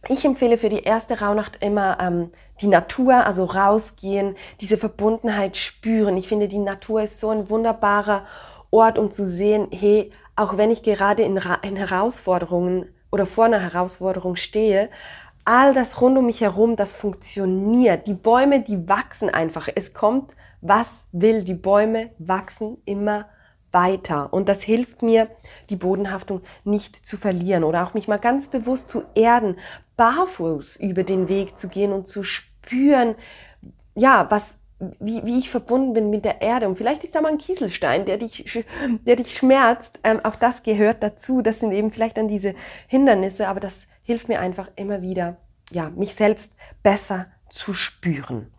ich 0.08 0.24
empfehle 0.24 0.58
für 0.58 0.68
die 0.68 0.82
erste 0.82 1.20
Rauhnacht 1.20 1.58
immer 1.60 1.98
ähm, 2.00 2.30
die 2.60 2.66
Natur, 2.66 3.26
also 3.26 3.44
rausgehen, 3.44 4.36
diese 4.60 4.76
Verbundenheit 4.76 5.56
spüren. 5.56 6.16
Ich 6.16 6.28
finde, 6.28 6.48
die 6.48 6.58
Natur 6.58 7.02
ist 7.02 7.20
so 7.20 7.30
ein 7.30 7.48
wunderbarer 7.48 8.26
Ort, 8.70 8.98
um 8.98 9.10
zu 9.10 9.26
sehen, 9.26 9.68
hey, 9.70 10.12
auch 10.34 10.56
wenn 10.56 10.70
ich 10.70 10.82
gerade 10.82 11.22
in, 11.22 11.40
in 11.62 11.76
Herausforderungen 11.76 12.86
oder 13.10 13.26
vor 13.26 13.44
einer 13.44 13.60
Herausforderung 13.60 14.36
stehe, 14.36 14.88
all 15.44 15.74
das 15.74 16.00
rund 16.00 16.18
um 16.18 16.26
mich 16.26 16.40
herum, 16.40 16.76
das 16.76 16.94
funktioniert. 16.94 18.06
Die 18.06 18.14
Bäume, 18.14 18.60
die 18.60 18.88
wachsen 18.88 19.28
einfach. 19.30 19.68
Es 19.74 19.92
kommt, 19.92 20.32
was 20.60 21.06
will. 21.12 21.44
Die 21.44 21.54
Bäume 21.54 22.10
wachsen 22.18 22.78
immer 22.84 23.26
weiter. 23.72 24.32
Und 24.32 24.48
das 24.48 24.62
hilft 24.62 25.02
mir, 25.02 25.28
die 25.70 25.76
Bodenhaftung 25.76 26.42
nicht 26.64 27.06
zu 27.06 27.16
verlieren 27.16 27.64
oder 27.64 27.84
auch 27.84 27.94
mich 27.94 28.06
mal 28.06 28.18
ganz 28.18 28.48
bewusst 28.48 28.90
zu 28.90 29.02
erden, 29.14 29.58
barfuß 29.96 30.76
über 30.76 31.04
den 31.04 31.28
Weg 31.28 31.58
zu 31.58 31.68
gehen 31.68 31.92
und 31.92 32.08
zu 32.08 32.24
spüren, 32.24 33.14
ja, 33.94 34.30
was, 34.30 34.56
wie, 34.98 35.24
wie 35.24 35.38
ich 35.38 35.50
verbunden 35.50 35.92
bin 35.92 36.10
mit 36.10 36.24
der 36.24 36.40
Erde. 36.40 36.68
Und 36.68 36.76
vielleicht 36.76 37.04
ist 37.04 37.14
da 37.14 37.20
mal 37.20 37.32
ein 37.32 37.38
Kieselstein, 37.38 38.06
der 38.06 38.18
dich, 38.18 38.64
der 39.06 39.16
dich 39.16 39.36
schmerzt. 39.36 39.98
Ähm, 40.04 40.20
auch 40.24 40.36
das 40.36 40.62
gehört 40.62 41.02
dazu. 41.02 41.42
Das 41.42 41.60
sind 41.60 41.72
eben 41.72 41.90
vielleicht 41.90 42.16
dann 42.16 42.28
diese 42.28 42.54
Hindernisse, 42.86 43.48
aber 43.48 43.60
das 43.60 43.86
hilft 44.02 44.28
mir 44.28 44.40
einfach 44.40 44.68
immer 44.76 45.02
wieder, 45.02 45.36
ja, 45.70 45.90
mich 45.90 46.14
selbst 46.14 46.52
besser 46.82 47.26
zu 47.50 47.74
spüren. 47.74 48.52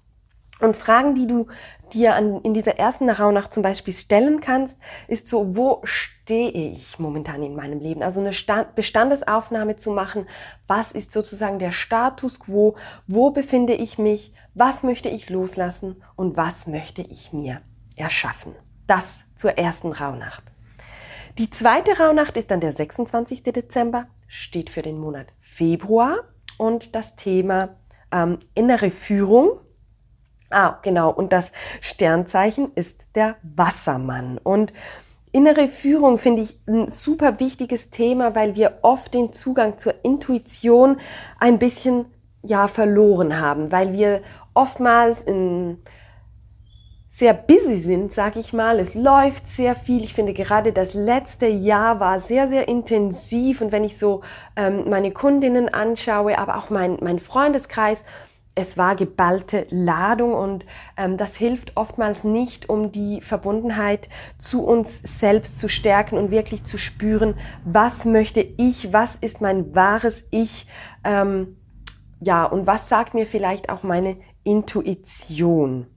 Und 0.59 0.77
Fragen, 0.77 1.15
die 1.15 1.27
du 1.27 1.47
dir 1.93 2.15
an, 2.15 2.41
in 2.41 2.53
dieser 2.53 2.77
ersten 2.77 3.09
Rauhnacht 3.09 3.53
zum 3.53 3.63
Beispiel 3.63 3.93
stellen 3.93 4.41
kannst, 4.41 4.79
ist 5.07 5.27
so, 5.27 5.55
wo 5.55 5.81
stehe 5.83 6.49
ich 6.49 6.99
momentan 6.99 7.43
in 7.43 7.55
meinem 7.55 7.79
Leben? 7.79 8.03
Also 8.03 8.19
eine 8.19 8.33
Stand, 8.33 8.75
Bestandesaufnahme 8.75 9.77
zu 9.77 9.91
machen. 9.91 10.27
Was 10.67 10.91
ist 10.91 11.11
sozusagen 11.11 11.59
der 11.59 11.71
Status 11.71 12.39
quo? 12.39 12.75
Wo 13.07 13.31
befinde 13.31 13.73
ich 13.73 13.97
mich? 13.97 14.33
Was 14.53 14.83
möchte 14.83 15.09
ich 15.09 15.29
loslassen? 15.29 16.03
Und 16.15 16.37
was 16.37 16.67
möchte 16.67 17.01
ich 17.01 17.33
mir 17.33 17.61
erschaffen? 17.95 18.55
Das 18.87 19.21
zur 19.35 19.57
ersten 19.57 19.91
Rauhnacht. 19.91 20.43
Die 21.37 21.49
zweite 21.49 21.97
Rauhnacht 21.97 22.37
ist 22.37 22.51
dann 22.51 22.59
der 22.59 22.73
26. 22.73 23.43
Dezember, 23.43 24.07
steht 24.27 24.69
für 24.69 24.81
den 24.81 24.99
Monat 24.99 25.27
Februar 25.41 26.19
und 26.57 26.95
das 26.95 27.15
Thema 27.15 27.75
ähm, 28.11 28.39
innere 28.53 28.91
Führung 28.91 29.59
Ah, 30.53 30.79
genau. 30.81 31.09
Und 31.11 31.33
das 31.33 31.51
Sternzeichen 31.81 32.71
ist 32.75 32.99
der 33.15 33.35
Wassermann. 33.41 34.37
Und 34.37 34.71
innere 35.31 35.67
Führung 35.67 36.19
finde 36.19 36.43
ich 36.43 36.59
ein 36.67 36.89
super 36.89 37.39
wichtiges 37.39 37.89
Thema, 37.89 38.35
weil 38.35 38.55
wir 38.55 38.79
oft 38.83 39.13
den 39.13 39.33
Zugang 39.33 39.77
zur 39.77 39.95
Intuition 40.03 40.97
ein 41.39 41.59
bisschen 41.59 42.05
ja 42.43 42.67
verloren 42.67 43.39
haben, 43.39 43.71
weil 43.71 43.93
wir 43.93 44.21
oftmals 44.53 45.21
in 45.21 45.79
sehr 47.09 47.35
busy 47.35 47.79
sind, 47.79 48.11
sag 48.11 48.35
ich 48.37 48.53
mal. 48.53 48.79
Es 48.79 48.95
läuft 48.95 49.47
sehr 49.47 49.75
viel. 49.75 50.03
Ich 50.03 50.15
finde 50.15 50.33
gerade 50.33 50.73
das 50.73 50.95
letzte 50.95 51.45
Jahr 51.45 51.99
war 51.99 52.21
sehr, 52.21 52.47
sehr 52.47 52.67
intensiv. 52.67 53.61
Und 53.61 53.71
wenn 53.71 53.83
ich 53.83 53.99
so 53.99 54.21
ähm, 54.55 54.89
meine 54.89 55.11
Kundinnen 55.11 55.71
anschaue, 55.71 56.39
aber 56.39 56.57
auch 56.57 56.71
mein, 56.71 56.97
mein 57.01 57.19
Freundeskreis, 57.19 58.03
es 58.55 58.77
war 58.77 58.95
geballte 58.95 59.65
Ladung 59.69 60.33
und 60.33 60.65
ähm, 60.95 61.17
das 61.17 61.35
hilft 61.35 61.75
oftmals 61.75 62.23
nicht, 62.23 62.69
um 62.69 62.91
die 62.91 63.21
Verbundenheit 63.21 64.09
zu 64.37 64.63
uns 64.63 65.01
selbst 65.03 65.57
zu 65.57 65.67
stärken 65.67 66.17
und 66.17 66.29
wirklich 66.29 66.63
zu 66.63 66.77
spüren, 66.77 67.35
was 67.65 68.05
möchte 68.05 68.41
ich, 68.41 68.93
was 68.93 69.15
ist 69.15 69.41
mein 69.41 69.73
wahres 69.73 70.27
Ich, 70.29 70.67
ähm, 71.03 71.57
ja, 72.19 72.45
und 72.45 72.67
was 72.67 72.87
sagt 72.87 73.15
mir 73.15 73.25
vielleicht 73.25 73.69
auch 73.69 73.83
meine 73.83 74.17
Intuition. 74.43 75.87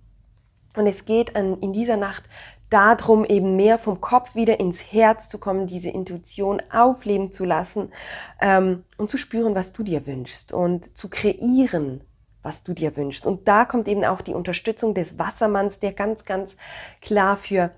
Und 0.74 0.86
es 0.86 1.04
geht 1.04 1.36
an, 1.36 1.58
in 1.60 1.72
dieser 1.72 1.96
Nacht 1.96 2.24
darum, 2.70 3.24
eben 3.24 3.56
mehr 3.56 3.78
vom 3.78 4.00
Kopf 4.00 4.34
wieder 4.34 4.58
ins 4.58 4.80
Herz 4.80 5.28
zu 5.28 5.38
kommen, 5.38 5.66
diese 5.66 5.90
Intuition 5.90 6.60
aufleben 6.72 7.32
zu 7.32 7.44
lassen 7.44 7.92
ähm, 8.40 8.84
und 8.96 9.10
zu 9.10 9.18
spüren, 9.18 9.54
was 9.54 9.72
du 9.72 9.82
dir 9.82 10.06
wünschst 10.06 10.52
und 10.52 10.96
zu 10.96 11.08
kreieren, 11.08 12.00
was 12.46 12.62
du 12.62 12.72
dir 12.72 12.96
wünschst. 12.96 13.26
Und 13.26 13.48
da 13.48 13.64
kommt 13.64 13.88
eben 13.88 14.04
auch 14.04 14.20
die 14.20 14.32
Unterstützung 14.32 14.94
des 14.94 15.18
Wassermanns, 15.18 15.80
der 15.80 15.92
ganz, 15.92 16.24
ganz 16.24 16.56
klar 17.02 17.36
für 17.36 17.72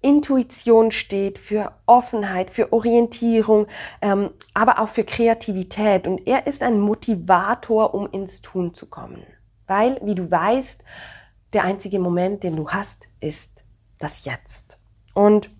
Intuition 0.00 0.92
steht, 0.92 1.38
für 1.38 1.72
Offenheit, 1.86 2.50
für 2.50 2.72
Orientierung, 2.72 3.66
ähm, 4.00 4.30
aber 4.54 4.78
auch 4.78 4.88
für 4.88 5.04
Kreativität. 5.04 6.06
Und 6.06 6.26
er 6.26 6.46
ist 6.46 6.62
ein 6.62 6.80
Motivator, 6.80 7.94
um 7.94 8.08
ins 8.10 8.42
Tun 8.42 8.74
zu 8.74 8.86
kommen. 8.86 9.24
Weil, 9.66 10.00
wie 10.02 10.14
du 10.14 10.30
weißt, 10.30 10.82
der 11.52 11.64
einzige 11.64 11.98
Moment, 11.98 12.44
den 12.44 12.56
du 12.56 12.70
hast, 12.70 13.02
ist 13.20 13.62
das 13.98 14.24
Jetzt. 14.24 14.78
Und 15.14 15.50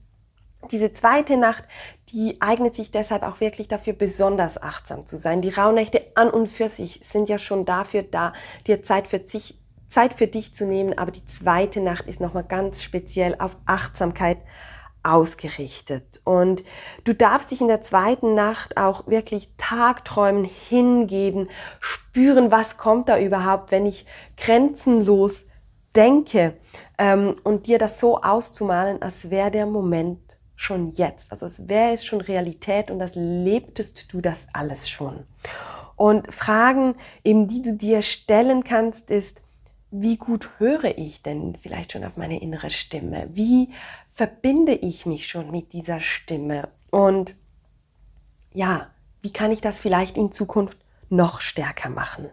diese 0.71 0.93
zweite 0.93 1.37
Nacht, 1.37 1.65
die 2.11 2.41
eignet 2.41 2.75
sich 2.75 2.91
deshalb 2.91 3.23
auch 3.23 3.41
wirklich 3.41 3.69
dafür, 3.69 3.95
besonders 3.95 4.63
achtsam 4.63 5.07
zu 5.07 5.19
sein. 5.19 5.43
Die 5.43 5.51
Rauhnächte 5.51 6.03
an 6.15 6.31
und 6.31 6.49
für 6.49 6.69
sich 6.69 7.01
sind 7.05 7.29
ja 7.29 7.39
schon 7.39 7.65
dafür 7.65 8.03
da, 8.03 8.33
dir 8.67 8.83
Zeit 8.83 9.07
für 9.07 9.21
sich, 9.27 9.59
Zeit 9.89 10.15
für 10.15 10.27
dich 10.27 10.55
zu 10.55 10.67
nehmen. 10.67 10.97
Aber 10.99 11.11
die 11.11 11.25
zweite 11.27 11.81
Nacht 11.81 12.07
ist 12.07 12.21
nochmal 12.21 12.45
ganz 12.45 12.83
speziell 12.83 13.37
auf 13.39 13.57
Achtsamkeit 13.67 14.39
ausgerichtet. 15.03 16.21
Und 16.25 16.63
du 17.05 17.15
darfst 17.15 17.51
dich 17.51 17.61
in 17.61 17.69
der 17.69 17.83
zweiten 17.83 18.35
Nacht 18.35 18.77
auch 18.77 19.07
wirklich 19.09 19.51
Tagträumen 19.59 20.45
hingeben, 20.45 21.51
spüren, 21.81 22.51
was 22.51 22.77
kommt 22.77 23.09
da 23.09 23.19
überhaupt, 23.19 23.73
wenn 23.73 23.87
ich 23.87 24.07
grenzenlos 24.37 25.45
denke 25.97 26.55
ähm, 26.99 27.37
und 27.43 27.67
dir 27.67 27.79
das 27.79 27.99
so 28.01 28.23
auszumalen, 28.23 29.03
als 29.03 29.31
wäre 29.31 29.51
der 29.51 29.67
Moment 29.67 30.21
schon 30.63 30.91
jetzt. 30.93 31.31
Also 31.31 31.47
es 31.47 31.69
wäre 31.69 31.95
es 31.95 32.05
schon 32.05 32.21
Realität 32.21 32.91
und 32.91 32.99
das 32.99 33.13
lebtest 33.15 34.13
du 34.13 34.21
das 34.21 34.47
alles 34.53 34.89
schon. 34.89 35.25
Und 35.97 36.33
Fragen, 36.35 36.95
eben 37.25 37.49
die 37.49 37.63
du 37.63 37.75
dir 37.77 38.03
stellen 38.03 38.65
kannst, 38.65 39.11
ist, 39.11 39.41
wie 39.91 40.17
gut 40.17 40.49
höre 40.59 40.97
ich 40.97 41.23
denn 41.23 41.57
vielleicht 41.61 41.93
schon 41.93 42.05
auf 42.05 42.17
meine 42.17 42.41
innere 42.41 42.71
Stimme? 42.71 43.29
Wie 43.35 43.75
verbinde 44.13 44.73
ich 44.73 45.05
mich 45.05 45.29
schon 45.29 45.51
mit 45.51 45.73
dieser 45.73 46.01
Stimme? 46.01 46.69
Und 46.91 47.35
ja, 48.53 48.91
wie 49.21 49.33
kann 49.33 49.53
ich 49.53 49.61
das 49.61 49.79
vielleicht 49.79 50.17
in 50.17 50.33
Zukunft 50.33 50.79
noch 51.11 51.41
stärker 51.41 51.91
machen? 51.91 52.31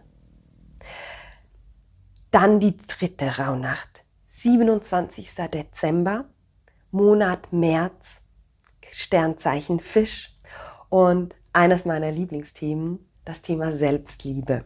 Dann 2.30 2.60
die 2.60 2.76
dritte 2.76 3.38
Rauhnacht, 3.38 4.04
27. 4.24 5.30
Dezember, 5.52 6.26
Monat 6.90 7.52
März, 7.52 8.19
Sternzeichen 8.92 9.80
Fisch 9.80 10.34
und 10.88 11.34
eines 11.52 11.84
meiner 11.84 12.10
Lieblingsthemen, 12.10 12.98
das 13.24 13.42
Thema 13.42 13.76
Selbstliebe. 13.76 14.64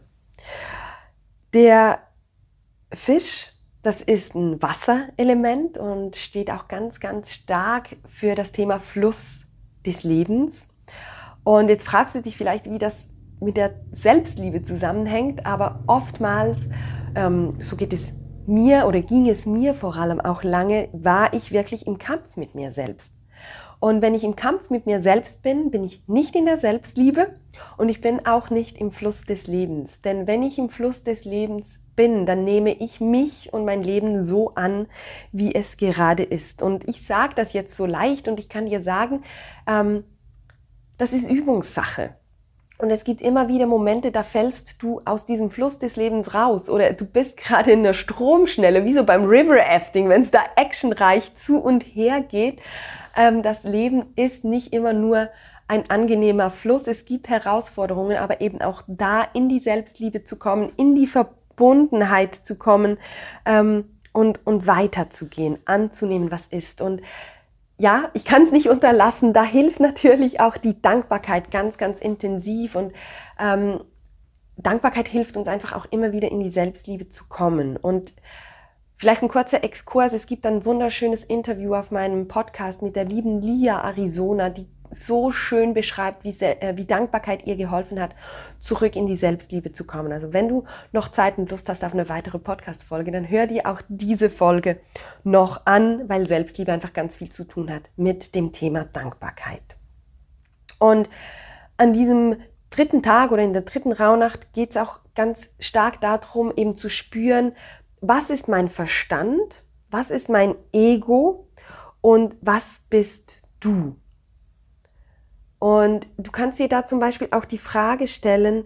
Der 1.53 1.99
Fisch, 2.91 3.51
das 3.81 4.01
ist 4.01 4.35
ein 4.35 4.61
Wasserelement 4.61 5.77
und 5.77 6.15
steht 6.15 6.51
auch 6.51 6.67
ganz, 6.67 6.99
ganz 6.99 7.31
stark 7.31 7.95
für 8.09 8.35
das 8.35 8.51
Thema 8.51 8.79
Fluss 8.79 9.45
des 9.85 10.03
Lebens. 10.03 10.65
Und 11.43 11.69
jetzt 11.69 11.85
fragst 11.85 12.15
du 12.15 12.21
dich 12.21 12.37
vielleicht, 12.37 12.69
wie 12.69 12.79
das 12.79 12.95
mit 13.39 13.57
der 13.57 13.75
Selbstliebe 13.91 14.63
zusammenhängt, 14.63 15.45
aber 15.45 15.83
oftmals 15.87 16.57
ähm, 17.15 17.57
so 17.59 17.75
geht 17.75 17.93
es 17.93 18.13
mir 18.47 18.85
oder 18.87 19.01
ging 19.01 19.27
es 19.29 19.45
mir 19.45 19.73
vor 19.73 19.95
allem 19.95 20.21
auch 20.21 20.43
lange, 20.43 20.89
war 20.93 21.33
ich 21.33 21.51
wirklich 21.51 21.87
im 21.87 21.97
Kampf 21.97 22.35
mit 22.35 22.55
mir 22.55 22.71
selbst. 22.71 23.14
Und 23.79 24.01
wenn 24.01 24.15
ich 24.15 24.23
im 24.23 24.35
Kampf 24.35 24.69
mit 24.69 24.85
mir 24.85 25.01
selbst 25.01 25.41
bin, 25.41 25.71
bin 25.71 25.83
ich 25.83 26.01
nicht 26.07 26.35
in 26.35 26.45
der 26.45 26.57
Selbstliebe 26.57 27.35
und 27.77 27.89
ich 27.89 28.01
bin 28.01 28.25
auch 28.25 28.49
nicht 28.49 28.77
im 28.77 28.91
Fluss 28.91 29.25
des 29.25 29.47
Lebens. 29.47 30.01
Denn 30.01 30.27
wenn 30.27 30.43
ich 30.43 30.57
im 30.57 30.69
Fluss 30.69 31.03
des 31.03 31.25
Lebens 31.25 31.79
bin, 31.95 32.25
dann 32.25 32.43
nehme 32.43 32.73
ich 32.73 32.99
mich 32.99 33.53
und 33.53 33.65
mein 33.65 33.83
Leben 33.83 34.25
so 34.25 34.53
an, 34.55 34.87
wie 35.31 35.55
es 35.55 35.77
gerade 35.77 36.23
ist. 36.23 36.61
Und 36.61 36.87
ich 36.87 37.05
sage 37.05 37.33
das 37.35 37.53
jetzt 37.53 37.75
so 37.77 37.85
leicht 37.85 38.27
und 38.27 38.39
ich 38.39 38.49
kann 38.49 38.65
dir 38.65 38.81
sagen, 38.81 39.23
ähm, 39.67 40.03
das 40.97 41.13
ist 41.13 41.29
Übungssache. 41.29 42.15
Und 42.77 42.89
es 42.89 43.05
gibt 43.05 43.21
immer 43.21 43.47
wieder 43.47 43.67
Momente, 43.67 44.11
da 44.11 44.23
fällst 44.23 44.81
du 44.83 45.01
aus 45.05 45.25
diesem 45.25 45.49
Fluss 45.49 45.79
des 45.79 45.95
Lebens 45.95 46.33
raus 46.33 46.69
oder 46.69 46.91
du 46.91 47.05
bist 47.05 47.37
gerade 47.37 47.71
in 47.71 47.83
der 47.83 47.93
Stromschnelle, 47.93 48.83
wie 48.83 48.93
so 48.93 49.05
beim 49.05 49.23
River 49.23 49.55
Rafting, 49.55 50.09
wenn 50.09 50.23
es 50.23 50.31
da 50.31 50.39
actionreich 50.57 51.35
zu 51.35 51.57
und 51.57 51.83
her 51.83 52.21
geht. 52.21 52.59
Ähm, 53.15 53.43
das 53.43 53.63
Leben 53.63 54.05
ist 54.15 54.43
nicht 54.43 54.73
immer 54.73 54.93
nur 54.93 55.29
ein 55.67 55.89
angenehmer 55.89 56.51
Fluss. 56.51 56.87
Es 56.87 57.05
gibt 57.05 57.29
Herausforderungen, 57.29 58.17
aber 58.17 58.41
eben 58.41 58.61
auch 58.61 58.83
da 58.87 59.23
in 59.33 59.49
die 59.49 59.59
Selbstliebe 59.59 60.23
zu 60.23 60.37
kommen, 60.37 60.71
in 60.77 60.95
die 60.95 61.07
Verbundenheit 61.07 62.35
zu 62.35 62.57
kommen 62.57 62.97
ähm, 63.45 63.85
und, 64.13 64.45
und 64.45 64.67
weiterzugehen, 64.67 65.57
anzunehmen, 65.65 66.31
was 66.31 66.45
ist. 66.47 66.81
Und 66.81 67.01
ja, 67.77 68.09
ich 68.13 68.25
kann 68.25 68.43
es 68.43 68.51
nicht 68.51 68.69
unterlassen. 68.69 69.33
Da 69.33 69.43
hilft 69.43 69.79
natürlich 69.79 70.39
auch 70.39 70.57
die 70.57 70.81
Dankbarkeit 70.81 71.51
ganz, 71.51 71.77
ganz 71.77 71.99
intensiv. 71.99 72.75
Und 72.75 72.93
ähm, 73.39 73.81
Dankbarkeit 74.57 75.07
hilft 75.07 75.35
uns 75.35 75.47
einfach 75.47 75.73
auch 75.73 75.85
immer 75.89 76.11
wieder 76.11 76.29
in 76.31 76.39
die 76.39 76.49
Selbstliebe 76.49 77.09
zu 77.09 77.25
kommen. 77.27 77.75
Und 77.75 78.13
vielleicht 78.97 79.21
ein 79.21 79.29
kurzer 79.29 79.63
Exkurs. 79.63 80.13
Es 80.13 80.27
gibt 80.27 80.45
ein 80.45 80.65
wunderschönes 80.65 81.23
Interview 81.23 81.75
auf 81.75 81.91
meinem 81.91 82.27
Podcast 82.27 82.81
mit 82.81 82.95
der 82.95 83.05
lieben 83.05 83.41
Lia 83.41 83.81
Arizona, 83.81 84.49
die 84.49 84.67
so 84.91 85.31
schön 85.31 85.73
beschreibt, 85.73 86.23
wie, 86.23 86.35
äh, 86.41 86.77
wie 86.77 86.85
Dankbarkeit 86.85 87.45
ihr 87.45 87.55
geholfen 87.55 87.99
hat, 87.99 88.11
zurück 88.59 88.95
in 88.95 89.07
die 89.07 89.17
Selbstliebe 89.17 89.73
zu 89.73 89.85
kommen. 89.85 90.11
Also 90.11 90.31
wenn 90.31 90.47
du 90.47 90.65
noch 90.91 91.09
Zeit 91.09 91.37
und 91.37 91.51
Lust 91.51 91.67
hast 91.69 91.83
auf 91.83 91.93
eine 91.93 92.07
weitere 92.07 92.39
Podcast-Folge, 92.39 93.11
dann 93.11 93.29
hör 93.29 93.47
dir 93.47 93.65
auch 93.67 93.81
diese 93.89 94.29
Folge 94.29 94.79
noch 95.23 95.65
an, 95.65 96.07
weil 96.07 96.27
Selbstliebe 96.27 96.71
einfach 96.71 96.93
ganz 96.93 97.17
viel 97.17 97.29
zu 97.29 97.45
tun 97.45 97.71
hat 97.71 97.83
mit 97.97 98.35
dem 98.35 98.53
Thema 98.53 98.85
Dankbarkeit. 98.85 99.75
Und 100.79 101.09
an 101.77 101.93
diesem 101.93 102.37
dritten 102.69 103.03
Tag 103.03 103.31
oder 103.31 103.43
in 103.43 103.53
der 103.53 103.63
dritten 103.63 103.91
Rauhnacht 103.91 104.53
geht 104.53 104.71
es 104.71 104.77
auch 104.77 104.99
ganz 105.15 105.53
stark 105.59 106.01
darum, 106.01 106.51
eben 106.55 106.75
zu 106.75 106.89
spüren, 106.89 107.53
was 108.07 108.29
ist 108.29 108.47
mein 108.47 108.69
Verstand, 108.69 109.63
was 109.89 110.11
ist 110.11 110.29
mein 110.29 110.55
Ego 110.71 111.47
und 112.01 112.35
was 112.41 112.81
bist 112.89 113.37
du. 113.59 113.95
Und 115.59 116.07
du 116.17 116.31
kannst 116.31 116.59
dir 116.59 116.69
da 116.69 116.85
zum 116.85 116.99
Beispiel 116.99 117.29
auch 117.31 117.45
die 117.45 117.57
Frage 117.57 118.07
stellen, 118.07 118.65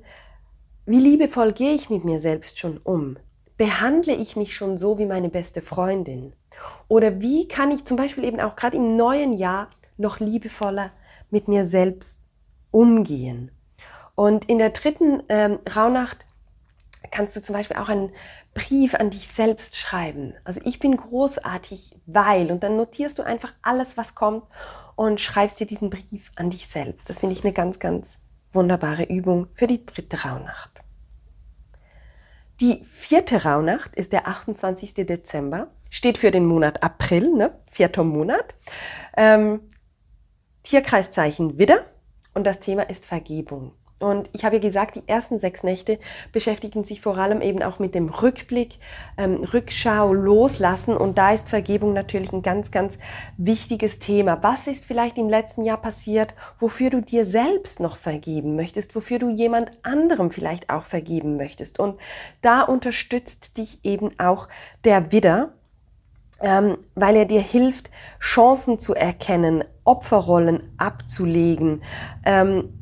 wie 0.86 1.00
liebevoll 1.00 1.54
gehe 1.54 1.74
ich 1.74 1.90
mit 1.90 2.04
mir 2.04 2.20
selbst 2.20 2.60
schon 2.60 2.78
um? 2.78 3.18
Behandle 3.58 4.14
ich 4.14 4.36
mich 4.36 4.56
schon 4.56 4.78
so 4.78 4.98
wie 4.98 5.06
meine 5.06 5.30
beste 5.30 5.62
Freundin? 5.62 6.34
Oder 6.88 7.22
wie 7.22 7.48
kann 7.48 7.72
ich 7.72 7.86
zum 7.86 7.96
Beispiel 7.96 8.24
eben 8.24 8.40
auch 8.40 8.56
gerade 8.56 8.78
im 8.78 8.98
neuen 8.98 9.34
Jahr 9.34 9.70
noch 9.98 10.20
liebevoller 10.20 10.92
mit 11.30 11.48
mir 11.48 11.66
selbst 11.66 12.22
umgehen? 12.72 13.52
Und 14.16 14.50
in 14.50 14.58
der 14.58 14.72
dritten 14.72 15.24
ähm, 15.30 15.60
Rauhnacht 15.74 16.26
kannst 17.12 17.36
du 17.36 17.42
zum 17.42 17.54
Beispiel 17.54 17.78
auch 17.78 17.90
einen 17.90 18.12
Brief 18.60 18.94
an 18.94 19.10
dich 19.10 19.28
selbst 19.30 19.78
schreiben. 19.78 20.34
Also 20.44 20.60
ich 20.66 20.80
bin 20.80 20.98
großartig, 20.98 21.96
weil 22.06 22.52
und 22.52 22.62
dann 22.62 22.76
notierst 22.76 23.18
du 23.18 23.24
einfach 23.24 23.54
alles, 23.62 23.96
was 23.96 24.16
kommt 24.16 24.44
und 24.98 25.22
schreibst 25.22 25.62
dir 25.62 25.66
diesen 25.66 25.90
Brief 25.90 26.30
an 26.36 26.50
dich 26.50 26.68
selbst. 26.68 27.10
Das 27.10 27.20
finde 27.20 27.36
ich 27.36 27.44
eine 27.46 27.54
ganz, 27.54 27.80
ganz 27.80 28.18
wunderbare 28.52 29.04
Übung 29.04 29.48
für 29.54 29.66
die 29.66 29.86
dritte 29.86 30.24
Rauhnacht. 30.24 30.72
Die 32.60 32.86
vierte 33.00 33.44
Rauhnacht 33.44 33.96
ist 33.96 34.12
der 34.12 34.28
28. 34.28 34.94
Dezember, 34.94 35.68
steht 35.90 36.18
für 36.18 36.32
den 36.32 36.46
Monat 36.46 36.84
April, 36.84 37.34
ne? 37.34 37.58
vierter 37.72 38.04
Monat. 38.04 38.56
Ähm, 39.16 39.62
Tierkreiszeichen 40.64 41.58
Widder 41.58 41.86
und 42.34 42.44
das 42.44 42.60
Thema 42.60 42.90
ist 42.90 43.06
Vergebung. 43.06 43.72
Und 44.00 44.30
ich 44.32 44.46
habe 44.46 44.56
ja 44.56 44.62
gesagt, 44.62 44.96
die 44.96 45.04
ersten 45.08 45.40
sechs 45.40 45.62
Nächte 45.64 46.00
beschäftigen 46.32 46.86
sich 46.86 47.02
vor 47.02 47.18
allem 47.18 47.42
eben 47.42 47.62
auch 47.62 47.80
mit 47.80 47.94
dem 47.96 48.10
Rückblick, 48.10 48.80
ähm, 49.18 49.44
Rückschau, 49.44 50.14
Loslassen. 50.14 50.96
Und 50.96 51.18
da 51.18 51.32
ist 51.32 51.50
Vergebung 51.50 51.94
natürlich 51.94 52.32
ein 52.32 52.42
ganz, 52.42 52.72
ganz 52.72 52.98
wichtiges 53.38 54.00
Thema. 54.00 54.42
Was 54.42 54.68
ist 54.68 54.86
vielleicht 54.86 55.18
im 55.18 55.30
letzten 55.30 55.64
Jahr 55.64 55.82
passiert, 55.82 56.34
wofür 56.60 56.90
du 56.90 57.02
dir 57.02 57.26
selbst 57.26 57.80
noch 57.82 57.98
vergeben 57.98 58.56
möchtest, 58.56 58.96
wofür 58.96 59.20
du 59.20 59.30
jemand 59.30 59.72
anderem 59.84 60.32
vielleicht 60.32 60.70
auch 60.70 60.84
vergeben 60.84 61.36
möchtest? 61.36 61.78
Und 61.78 62.00
da 62.42 62.62
unterstützt 62.62 63.58
dich 63.58 63.80
eben 63.84 64.18
auch 64.18 64.48
der 64.86 65.12
Widder, 65.12 65.54
ähm, 66.42 66.78
weil 66.96 67.18
er 67.18 67.26
dir 67.26 67.42
hilft, 67.42 67.90
Chancen 68.22 68.80
zu 68.80 68.96
erkennen, 68.96 69.64
Opferrollen 69.84 70.72
abzulegen. 70.78 71.84
Ähm, 72.26 72.79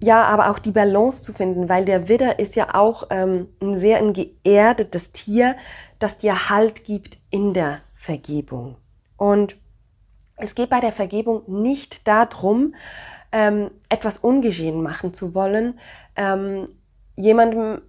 ja, 0.00 0.24
aber 0.24 0.50
auch 0.50 0.58
die 0.58 0.70
Balance 0.70 1.22
zu 1.22 1.32
finden, 1.32 1.68
weil 1.68 1.84
der 1.84 2.08
Widder 2.08 2.38
ist 2.38 2.54
ja 2.54 2.74
auch 2.74 3.08
ähm, 3.10 3.48
ein 3.60 3.76
sehr 3.76 3.98
ein 3.98 4.12
geerdetes 4.12 5.12
Tier, 5.12 5.56
das 5.98 6.18
dir 6.18 6.48
Halt 6.48 6.84
gibt 6.84 7.18
in 7.30 7.52
der 7.52 7.80
Vergebung. 7.96 8.76
Und 9.16 9.56
es 10.36 10.54
geht 10.54 10.70
bei 10.70 10.80
der 10.80 10.92
Vergebung 10.92 11.42
nicht 11.46 12.06
darum, 12.06 12.74
ähm, 13.32 13.70
etwas 13.88 14.18
ungeschehen 14.18 14.82
machen 14.82 15.12
zu 15.12 15.34
wollen, 15.34 15.78
ähm, 16.16 16.68
jemandem 17.16 17.82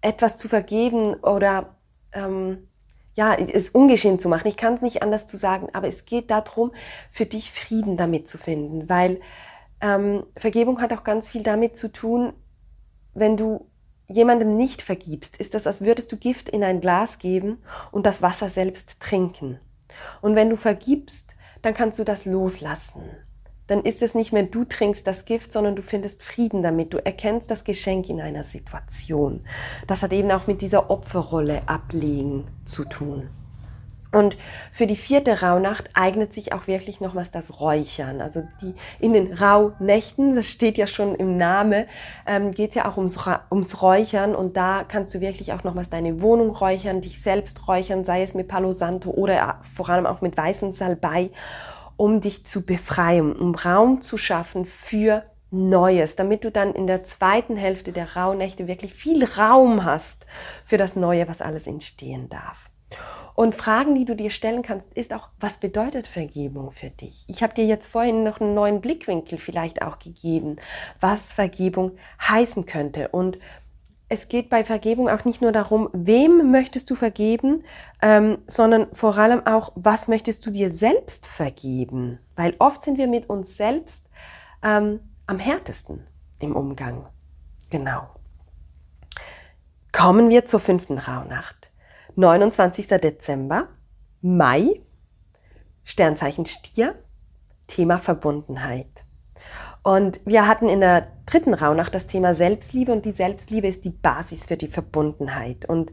etwas 0.00 0.38
zu 0.38 0.48
vergeben 0.48 1.14
oder 1.14 1.74
ähm, 2.12 2.68
ja, 3.14 3.34
es 3.34 3.70
ungeschehen 3.70 4.20
zu 4.20 4.28
machen. 4.28 4.46
Ich 4.46 4.56
kann 4.56 4.74
es 4.74 4.80
nicht 4.80 5.02
anders 5.02 5.26
zu 5.26 5.36
sagen, 5.36 5.68
aber 5.72 5.88
es 5.88 6.06
geht 6.06 6.30
darum, 6.30 6.72
für 7.10 7.26
dich 7.26 7.50
Frieden 7.50 7.96
damit 7.96 8.28
zu 8.28 8.38
finden, 8.38 8.88
weil 8.88 9.20
ähm, 9.80 10.24
Vergebung 10.36 10.80
hat 10.80 10.92
auch 10.92 11.04
ganz 11.04 11.28
viel 11.30 11.42
damit 11.42 11.76
zu 11.76 11.92
tun, 11.92 12.32
wenn 13.14 13.36
du 13.36 13.66
jemandem 14.08 14.56
nicht 14.56 14.82
vergibst, 14.82 15.36
ist 15.36 15.54
das, 15.54 15.66
als 15.66 15.82
würdest 15.82 16.10
du 16.12 16.16
Gift 16.16 16.48
in 16.48 16.64
ein 16.64 16.80
Glas 16.80 17.18
geben 17.18 17.58
und 17.90 18.06
das 18.06 18.22
Wasser 18.22 18.48
selbst 18.48 19.00
trinken. 19.00 19.60
Und 20.20 20.34
wenn 20.34 20.50
du 20.50 20.56
vergibst, 20.56 21.26
dann 21.62 21.74
kannst 21.74 21.98
du 21.98 22.04
das 22.04 22.24
loslassen. 22.24 23.02
Dann 23.66 23.84
ist 23.84 24.00
es 24.00 24.14
nicht 24.14 24.32
mehr 24.32 24.44
du 24.44 24.64
trinkst 24.64 25.06
das 25.06 25.26
Gift, 25.26 25.52
sondern 25.52 25.76
du 25.76 25.82
findest 25.82 26.22
Frieden 26.22 26.62
damit. 26.62 26.94
Du 26.94 27.04
erkennst 27.04 27.50
das 27.50 27.64
Geschenk 27.64 28.08
in 28.08 28.20
einer 28.20 28.44
Situation. 28.44 29.44
Das 29.86 30.02
hat 30.02 30.12
eben 30.14 30.30
auch 30.30 30.46
mit 30.46 30.62
dieser 30.62 30.90
Opferrolle 30.90 31.68
ablegen 31.68 32.46
zu 32.64 32.86
tun. 32.86 33.28
Und 34.10 34.38
für 34.72 34.86
die 34.86 34.96
vierte 34.96 35.42
Rauhnacht 35.42 35.90
eignet 35.92 36.32
sich 36.32 36.54
auch 36.54 36.66
wirklich 36.66 37.00
nochmals 37.00 37.30
das 37.30 37.60
Räuchern. 37.60 38.22
Also 38.22 38.42
die 38.62 38.74
in 39.00 39.12
den 39.12 39.34
Rauhnächten, 39.34 40.34
das 40.34 40.46
steht 40.46 40.78
ja 40.78 40.86
schon 40.86 41.14
im 41.14 41.36
Name, 41.36 41.86
ähm, 42.26 42.52
geht 42.52 42.74
ja 42.74 42.90
auch 42.90 42.96
ums, 42.96 43.18
ums 43.50 43.82
Räuchern 43.82 44.34
und 44.34 44.56
da 44.56 44.84
kannst 44.88 45.14
du 45.14 45.20
wirklich 45.20 45.52
auch 45.52 45.62
nochmals 45.62 45.90
deine 45.90 46.22
Wohnung 46.22 46.56
räuchern, 46.56 47.02
dich 47.02 47.20
selbst 47.20 47.68
räuchern, 47.68 48.06
sei 48.06 48.22
es 48.22 48.32
mit 48.32 48.48
Palo 48.48 48.72
Santo 48.72 49.10
oder 49.10 49.60
vor 49.74 49.90
allem 49.90 50.06
auch 50.06 50.22
mit 50.22 50.36
weißem 50.36 50.72
Salbei, 50.72 51.30
um 51.98 52.22
dich 52.22 52.46
zu 52.46 52.64
befreien, 52.64 53.36
um 53.36 53.54
Raum 53.54 54.00
zu 54.00 54.16
schaffen 54.16 54.64
für 54.64 55.24
Neues, 55.50 56.16
damit 56.16 56.44
du 56.44 56.50
dann 56.50 56.74
in 56.74 56.86
der 56.86 57.04
zweiten 57.04 57.56
Hälfte 57.56 57.92
der 57.92 58.16
Rauhnächte 58.16 58.66
wirklich 58.68 58.94
viel 58.94 59.24
Raum 59.24 59.84
hast 59.84 60.24
für 60.64 60.78
das 60.78 60.96
Neue, 60.96 61.28
was 61.28 61.42
alles 61.42 61.66
entstehen 61.66 62.28
darf. 62.28 62.67
Und 63.38 63.54
Fragen, 63.54 63.94
die 63.94 64.04
du 64.04 64.16
dir 64.16 64.30
stellen 64.30 64.62
kannst, 64.62 64.92
ist 64.94 65.14
auch, 65.14 65.28
was 65.38 65.58
bedeutet 65.58 66.08
Vergebung 66.08 66.72
für 66.72 66.90
dich? 66.90 67.24
Ich 67.28 67.40
habe 67.40 67.54
dir 67.54 67.64
jetzt 67.64 67.86
vorhin 67.86 68.24
noch 68.24 68.40
einen 68.40 68.52
neuen 68.52 68.80
Blickwinkel 68.80 69.38
vielleicht 69.38 69.80
auch 69.80 70.00
gegeben, 70.00 70.56
was 70.98 71.32
Vergebung 71.32 71.92
heißen 72.20 72.66
könnte. 72.66 73.10
Und 73.10 73.38
es 74.08 74.28
geht 74.28 74.50
bei 74.50 74.64
Vergebung 74.64 75.08
auch 75.08 75.24
nicht 75.24 75.40
nur 75.40 75.52
darum, 75.52 75.88
wem 75.92 76.50
möchtest 76.50 76.90
du 76.90 76.96
vergeben, 76.96 77.62
ähm, 78.02 78.38
sondern 78.48 78.88
vor 78.92 79.16
allem 79.16 79.46
auch, 79.46 79.70
was 79.76 80.08
möchtest 80.08 80.44
du 80.44 80.50
dir 80.50 80.72
selbst 80.72 81.28
vergeben? 81.28 82.18
Weil 82.34 82.56
oft 82.58 82.82
sind 82.82 82.98
wir 82.98 83.06
mit 83.06 83.30
uns 83.30 83.56
selbst 83.56 84.10
ähm, 84.64 84.98
am 85.28 85.38
härtesten 85.38 86.04
im 86.40 86.56
Umgang. 86.56 87.06
Genau. 87.70 88.08
Kommen 89.92 90.28
wir 90.28 90.44
zur 90.44 90.58
fünften 90.58 90.98
Rauhnacht. 90.98 91.57
29. 92.18 92.88
Dezember, 92.88 93.68
Mai, 94.22 94.80
Sternzeichen 95.84 96.46
Stier, 96.46 96.96
Thema 97.68 98.00
Verbundenheit. 98.00 98.88
Und 99.84 100.18
wir 100.26 100.48
hatten 100.48 100.68
in 100.68 100.80
der 100.80 101.12
dritten 101.26 101.54
Rauhnacht 101.54 101.94
das 101.94 102.08
Thema 102.08 102.34
Selbstliebe 102.34 102.90
und 102.90 103.04
die 103.04 103.12
Selbstliebe 103.12 103.68
ist 103.68 103.84
die 103.84 103.90
Basis 103.90 104.46
für 104.46 104.56
die 104.56 104.66
Verbundenheit. 104.66 105.68
Und 105.68 105.92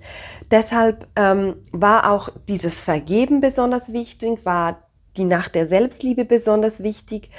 deshalb 0.49 1.07
ähm, 1.15 1.57
war 1.71 2.11
auch 2.11 2.29
dieses 2.47 2.79
Vergeben 2.79 3.39
besonders 3.39 3.93
wichtig, 3.93 4.43
war 4.45 4.89
die 5.17 5.25
Nacht 5.25 5.53
der 5.53 5.67
Selbstliebe 5.67 6.25
besonders 6.25 6.81
wichtig. 6.81 7.29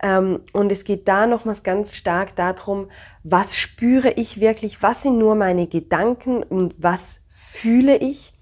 Ähm, 0.00 0.38
und 0.52 0.70
es 0.70 0.84
geht 0.84 1.08
da 1.08 1.26
nochmals 1.26 1.64
ganz 1.64 1.96
stark 1.96 2.36
darum, 2.36 2.90
was 3.24 3.56
spüre 3.56 4.12
ich 4.12 4.38
wirklich, 4.38 4.84
was 4.84 5.02
sind 5.02 5.18
nur 5.18 5.34
meine 5.34 5.66
Gedanken 5.66 6.44
und 6.44 6.76
was 6.78 7.18
fühle 7.56 7.96
ich 7.96 8.35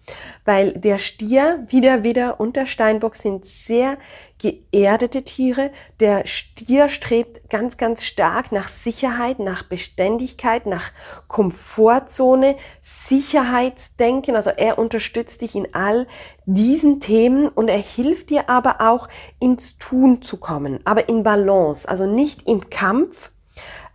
weil 0.44 0.72
der 0.72 0.98
Stier, 0.98 1.64
wieder, 1.68 2.02
wieder 2.02 2.40
und 2.40 2.56
der 2.56 2.66
Steinbock 2.66 3.16
sind 3.16 3.46
sehr 3.46 3.96
geerdete 4.38 5.22
Tiere. 5.22 5.70
Der 6.00 6.26
Stier 6.26 6.88
strebt 6.90 7.48
ganz, 7.48 7.76
ganz 7.76 8.04
stark 8.04 8.52
nach 8.52 8.68
Sicherheit, 8.68 9.38
nach 9.38 9.62
Beständigkeit, 9.62 10.66
nach 10.66 10.90
Komfortzone, 11.28 12.56
Sicherheitsdenken. 12.82 14.36
Also 14.36 14.50
er 14.50 14.78
unterstützt 14.78 15.40
dich 15.40 15.54
in 15.54 15.68
all 15.72 16.06
diesen 16.44 17.00
Themen 17.00 17.48
und 17.48 17.68
er 17.68 17.78
hilft 17.78 18.30
dir 18.30 18.50
aber 18.50 18.80
auch 18.80 19.08
ins 19.40 19.78
Tun 19.78 20.20
zu 20.20 20.36
kommen, 20.36 20.80
aber 20.84 21.08
in 21.08 21.22
Balance, 21.22 21.88
also 21.88 22.04
nicht 22.04 22.46
im 22.46 22.68
Kampf, 22.68 23.30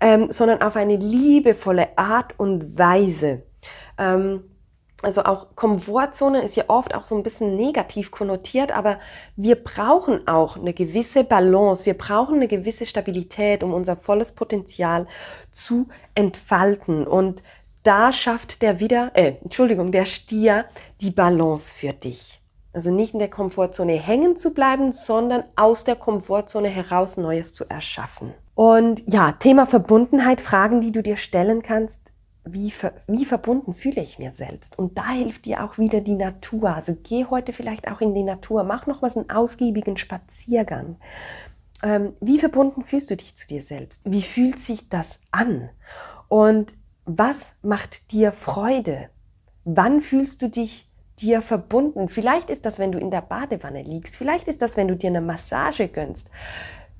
ähm, 0.01 0.31
sondern 0.31 0.61
auf 0.61 0.75
eine 0.75 0.95
liebevolle 0.95 1.97
Art 1.97 2.39
und 2.39 2.77
Weise. 2.77 3.43
Ähm, 3.97 4.43
also 5.01 5.23
auch 5.23 5.47
Komfortzone 5.55 6.41
ist 6.41 6.55
ja 6.57 6.65
oft 6.67 6.93
auch 6.93 7.05
so 7.05 7.15
ein 7.15 7.23
bisschen 7.23 7.55
negativ 7.55 8.11
konnotiert, 8.11 8.71
aber 8.71 8.99
wir 9.35 9.55
brauchen 9.55 10.27
auch 10.27 10.57
eine 10.57 10.73
gewisse 10.73 11.23
Balance, 11.23 11.85
wir 11.85 11.97
brauchen 11.97 12.35
eine 12.35 12.47
gewisse 12.47 12.85
Stabilität, 12.85 13.63
um 13.63 13.73
unser 13.73 13.95
volles 13.95 14.33
Potenzial 14.33 15.07
zu 15.51 15.87
entfalten. 16.15 17.07
Und 17.07 17.41
da 17.83 18.11
schafft 18.11 18.61
der 18.61 18.79
wieder, 18.79 19.11
äh, 19.13 19.35
Entschuldigung, 19.41 19.91
der 19.91 20.05
Stier 20.05 20.65
die 20.99 21.11
Balance 21.11 21.73
für 21.73 21.93
dich. 21.93 22.41
Also 22.73 22.91
nicht 22.91 23.13
in 23.13 23.19
der 23.19 23.29
Komfortzone 23.29 23.93
hängen 23.93 24.37
zu 24.37 24.53
bleiben, 24.53 24.91
sondern 24.91 25.43
aus 25.55 25.85
der 25.85 25.95
Komfortzone 25.95 26.67
heraus 26.67 27.17
Neues 27.17 27.53
zu 27.53 27.65
erschaffen. 27.67 28.33
Und 28.53 29.01
ja, 29.07 29.31
Thema 29.31 29.65
Verbundenheit, 29.65 30.41
Fragen, 30.41 30.81
die 30.81 30.91
du 30.91 31.01
dir 31.01 31.17
stellen 31.17 31.63
kannst 31.63 32.08
wie, 32.53 32.71
ver, 32.71 32.93
wie 33.07 33.25
verbunden 33.25 33.73
fühle 33.73 34.01
ich 34.01 34.19
mir 34.19 34.33
selbst. 34.33 34.77
Und 34.77 34.97
da 34.97 35.09
hilft 35.09 35.45
dir 35.45 35.63
auch 35.63 35.77
wieder 35.77 36.01
die 36.01 36.15
Natur. 36.15 36.75
Also 36.75 36.95
geh 37.03 37.25
heute 37.25 37.53
vielleicht 37.53 37.87
auch 37.87 38.01
in 38.01 38.13
die 38.13 38.23
Natur, 38.23 38.63
mach 38.63 38.87
nochmals 38.87 39.17
einen 39.17 39.29
ausgiebigen 39.29 39.97
Spaziergang. 39.97 40.97
Ähm, 41.81 42.13
wie 42.19 42.39
verbunden 42.39 42.83
fühlst 42.83 43.09
du 43.09 43.15
dich 43.15 43.35
zu 43.35 43.47
dir 43.47 43.61
selbst? 43.61 44.01
Wie 44.05 44.21
fühlt 44.21 44.59
sich 44.59 44.89
das 44.89 45.19
an? 45.31 45.69
Und 46.27 46.73
was 47.05 47.51
macht 47.61 48.11
dir 48.11 48.31
Freude? 48.31 49.09
Wann 49.63 50.01
fühlst 50.01 50.41
du 50.41 50.49
dich 50.49 50.89
dir 51.19 51.41
verbunden? 51.41 52.09
Vielleicht 52.09 52.49
ist 52.49 52.65
das, 52.65 52.79
wenn 52.79 52.91
du 52.91 52.99
in 52.99 53.11
der 53.11 53.21
Badewanne 53.21 53.81
liegst. 53.81 54.15
Vielleicht 54.15 54.47
ist 54.47 54.61
das, 54.61 54.77
wenn 54.77 54.87
du 54.87 54.95
dir 54.95 55.09
eine 55.09 55.21
Massage 55.21 55.87
gönnst. 55.87 56.29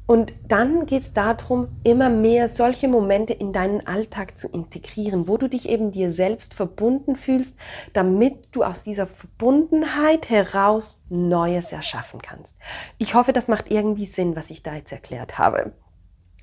Und 0.10 0.34
dann 0.48 0.88
geht 0.88 1.04
es 1.04 1.14
darum, 1.14 1.68
immer 1.84 2.10
mehr 2.10 2.50
solche 2.50 2.88
Momente 2.88 3.32
in 3.32 3.54
deinen 3.54 3.86
Alltag 3.86 4.40
zu 4.40 4.48
integrieren, 4.48 5.28
wo 5.28 5.38
du 5.38 5.48
dich 5.48 5.70
eben 5.70 5.92
dir 5.92 6.12
selbst 6.14 6.56
verbunden 6.56 7.16
fühlst, 7.16 7.56
damit 7.94 8.48
du 8.52 8.64
aus 8.64 8.84
dieser 8.84 9.06
Verbundenheit 9.06 10.28
heraus 10.32 11.06
Neues 11.10 11.72
erschaffen 11.72 12.24
kannst. 12.24 12.58
Ich 12.98 13.14
hoffe, 13.14 13.34
das 13.34 13.48
macht 13.48 13.70
irgendwie 13.70 14.08
Sinn, 14.08 14.36
was 14.36 14.50
ich 14.50 14.64
da 14.64 14.74
jetzt 14.74 14.92
erklärt 14.92 15.38
habe. 15.38 15.74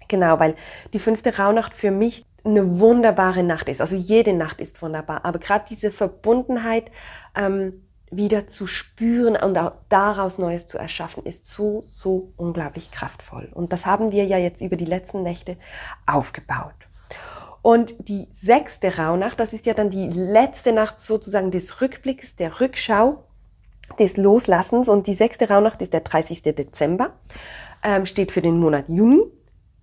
Genau, 0.06 0.38
weil 0.38 0.54
die 0.92 1.00
fünfte 1.00 1.36
Rauhnacht 1.36 1.74
für 1.74 1.90
mich 1.90 2.24
eine 2.44 2.78
wunderbare 2.78 3.42
Nacht 3.42 3.68
ist. 3.68 3.80
Also 3.80 3.96
jede 3.96 4.32
Nacht 4.32 4.60
ist 4.60 4.80
wunderbar, 4.80 5.24
aber 5.24 5.40
gerade 5.40 5.64
diese 5.68 5.90
Verbundenheit 5.90 6.92
ähm, 7.34 7.85
wieder 8.10 8.46
zu 8.46 8.66
spüren 8.66 9.36
und 9.36 9.58
auch 9.58 9.72
daraus 9.88 10.38
Neues 10.38 10.68
zu 10.68 10.78
erschaffen, 10.78 11.24
ist 11.24 11.46
so, 11.46 11.84
so 11.86 12.32
unglaublich 12.36 12.90
kraftvoll. 12.90 13.48
Und 13.52 13.72
das 13.72 13.84
haben 13.84 14.12
wir 14.12 14.24
ja 14.24 14.38
jetzt 14.38 14.60
über 14.60 14.76
die 14.76 14.84
letzten 14.84 15.22
Nächte 15.22 15.56
aufgebaut. 16.06 16.74
Und 17.62 17.96
die 17.98 18.28
sechste 18.32 18.96
Rauhnacht, 18.96 19.40
das 19.40 19.52
ist 19.52 19.66
ja 19.66 19.74
dann 19.74 19.90
die 19.90 20.06
letzte 20.06 20.72
Nacht 20.72 21.00
sozusagen 21.00 21.50
des 21.50 21.80
Rückblicks, 21.80 22.36
der 22.36 22.60
Rückschau, 22.60 23.24
des 23.98 24.16
Loslassens. 24.16 24.88
Und 24.88 25.08
die 25.08 25.14
sechste 25.14 25.48
Rauhnacht 25.48 25.82
ist 25.82 25.92
der 25.92 26.02
30. 26.02 26.42
Dezember, 26.42 27.14
ähm, 27.82 28.06
steht 28.06 28.30
für 28.30 28.42
den 28.42 28.60
Monat 28.60 28.88
Juni, 28.88 29.20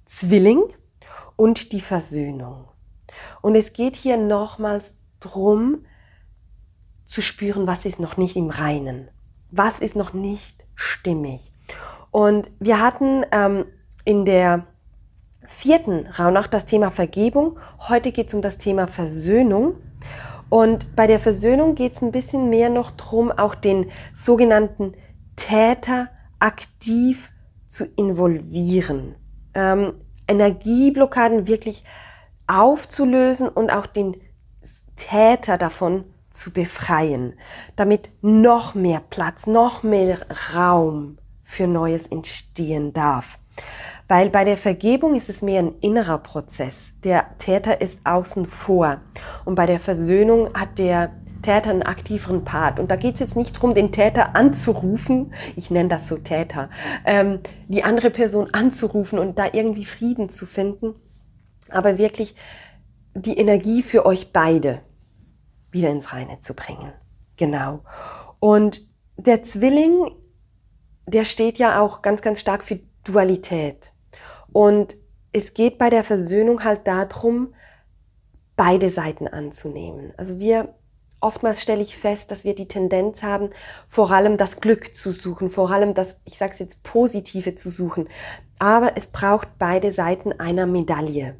Zwilling 0.05 0.63
und 1.35 1.73
die 1.73 1.81
Versöhnung. 1.81 2.69
Und 3.41 3.55
es 3.55 3.73
geht 3.73 3.97
hier 3.97 4.15
nochmals 4.15 4.95
drum, 5.19 5.85
zu 7.05 7.21
spüren, 7.21 7.67
was 7.67 7.85
ist 7.85 7.99
noch 7.99 8.17
nicht 8.17 8.35
im 8.35 8.49
Reinen, 8.49 9.09
was 9.51 9.79
ist 9.79 9.95
noch 9.95 10.13
nicht 10.13 10.63
stimmig. 10.75 11.51
Und 12.11 12.49
wir 12.59 12.79
hatten 12.79 13.25
ähm, 13.31 13.65
in 14.05 14.25
der 14.25 14.67
vierten 15.47 16.07
Rauhnacht 16.07 16.53
das 16.53 16.65
Thema 16.65 16.91
Vergebung. 16.91 17.59
Heute 17.87 18.11
geht 18.11 18.27
es 18.27 18.33
um 18.33 18.41
das 18.41 18.57
Thema 18.57 18.87
Versöhnung. 18.87 19.75
Und 20.49 20.95
bei 20.95 21.07
der 21.07 21.19
Versöhnung 21.19 21.75
geht 21.75 21.93
es 21.93 22.01
ein 22.01 22.11
bisschen 22.11 22.49
mehr 22.49 22.69
noch 22.69 22.91
drum, 22.91 23.31
auch 23.31 23.55
den 23.55 23.91
sogenannten 24.13 24.93
Täter 25.35 26.09
aktiv 26.39 27.31
zu 27.67 27.85
involvieren. 27.95 29.15
Ähm, 29.55 29.93
Energieblockaden 30.27 31.47
wirklich 31.47 31.83
aufzulösen 32.45 33.49
und 33.49 33.71
auch 33.71 33.87
den 33.87 34.15
Täter 34.95 35.57
davon 35.57 36.05
zu 36.33 36.51
befreien, 36.51 37.33
damit 37.75 38.09
noch 38.21 38.75
mehr 38.75 39.01
Platz, 39.09 39.47
noch 39.47 39.83
mehr 39.83 40.17
Raum 40.53 41.17
für 41.43 41.67
Neues 41.67 42.07
entstehen 42.07 42.91
darf. 42.91 43.37
Weil 44.07 44.29
bei 44.29 44.43
der 44.43 44.57
Vergebung 44.57 45.15
ist 45.15 45.29
es 45.29 45.41
mehr 45.41 45.59
ein 45.59 45.75
innerer 45.79 46.17
Prozess. 46.17 46.91
Der 47.03 47.37
Täter 47.37 47.79
ist 47.79 48.05
außen 48.05 48.47
vor. 48.47 48.99
Und 49.45 49.55
bei 49.55 49.65
der 49.65 49.79
Versöhnung 49.79 50.53
hat 50.53 50.77
der 50.77 51.11
Täter 51.41 51.69
einen 51.69 51.83
aktiveren 51.83 52.43
Part. 52.43 52.79
Und 52.79 52.89
da 52.89 52.95
geht 52.95 53.15
es 53.15 53.19
jetzt 53.19 53.35
nicht 53.35 53.55
darum, 53.55 53.75
den 53.75 53.91
Täter 53.91 54.35
anzurufen, 54.35 55.33
ich 55.55 55.69
nenne 55.69 55.89
das 55.89 56.07
so 56.07 56.17
Täter, 56.17 56.69
ähm, 57.05 57.39
die 57.67 57.83
andere 57.83 58.09
Person 58.09 58.49
anzurufen 58.53 59.19
und 59.19 59.37
da 59.37 59.47
irgendwie 59.51 59.85
Frieden 59.85 60.29
zu 60.29 60.45
finden, 60.45 60.95
aber 61.69 61.97
wirklich 61.97 62.35
die 63.13 63.37
Energie 63.37 63.83
für 63.83 64.05
euch 64.05 64.31
beide 64.31 64.79
wieder 65.73 65.89
ins 65.89 66.13
Reine 66.13 66.39
zu 66.41 66.53
bringen. 66.53 66.93
Genau. 67.37 67.81
Und 68.39 68.81
der 69.17 69.43
Zwilling, 69.43 70.11
der 71.05 71.25
steht 71.25 71.57
ja 71.57 71.81
auch 71.81 72.01
ganz, 72.01 72.21
ganz 72.21 72.39
stark 72.39 72.63
für 72.63 72.79
Dualität. 73.03 73.91
Und 74.51 74.95
es 75.31 75.53
geht 75.53 75.77
bei 75.77 75.89
der 75.89 76.03
Versöhnung 76.03 76.63
halt 76.63 76.87
darum, 76.87 77.53
beide 78.55 78.89
Seiten 78.89 79.27
anzunehmen. 79.27 80.13
Also 80.15 80.39
wir 80.39 80.75
oftmals 81.23 81.61
stelle 81.61 81.81
ich 81.81 81.97
fest, 81.97 82.29
dass 82.31 82.43
wir 82.43 82.53
die 82.53 82.67
Tendenz 82.67 83.23
haben, 83.23 83.49
vor 83.87 84.11
allem 84.11 84.37
das 84.37 84.61
Glück 84.61 84.93
zu 84.93 85.13
suchen, 85.13 85.49
vor 85.49 85.71
allem 85.71 85.93
das, 85.93 86.19
ich 86.25 86.37
sage 86.37 86.53
es 86.53 86.59
jetzt, 86.59 86.83
Positive 86.83 87.55
zu 87.55 87.69
suchen. 87.69 88.09
Aber 88.59 88.97
es 88.97 89.07
braucht 89.07 89.57
beide 89.57 89.91
Seiten 89.91 90.33
einer 90.33 90.67
Medaille. 90.67 91.37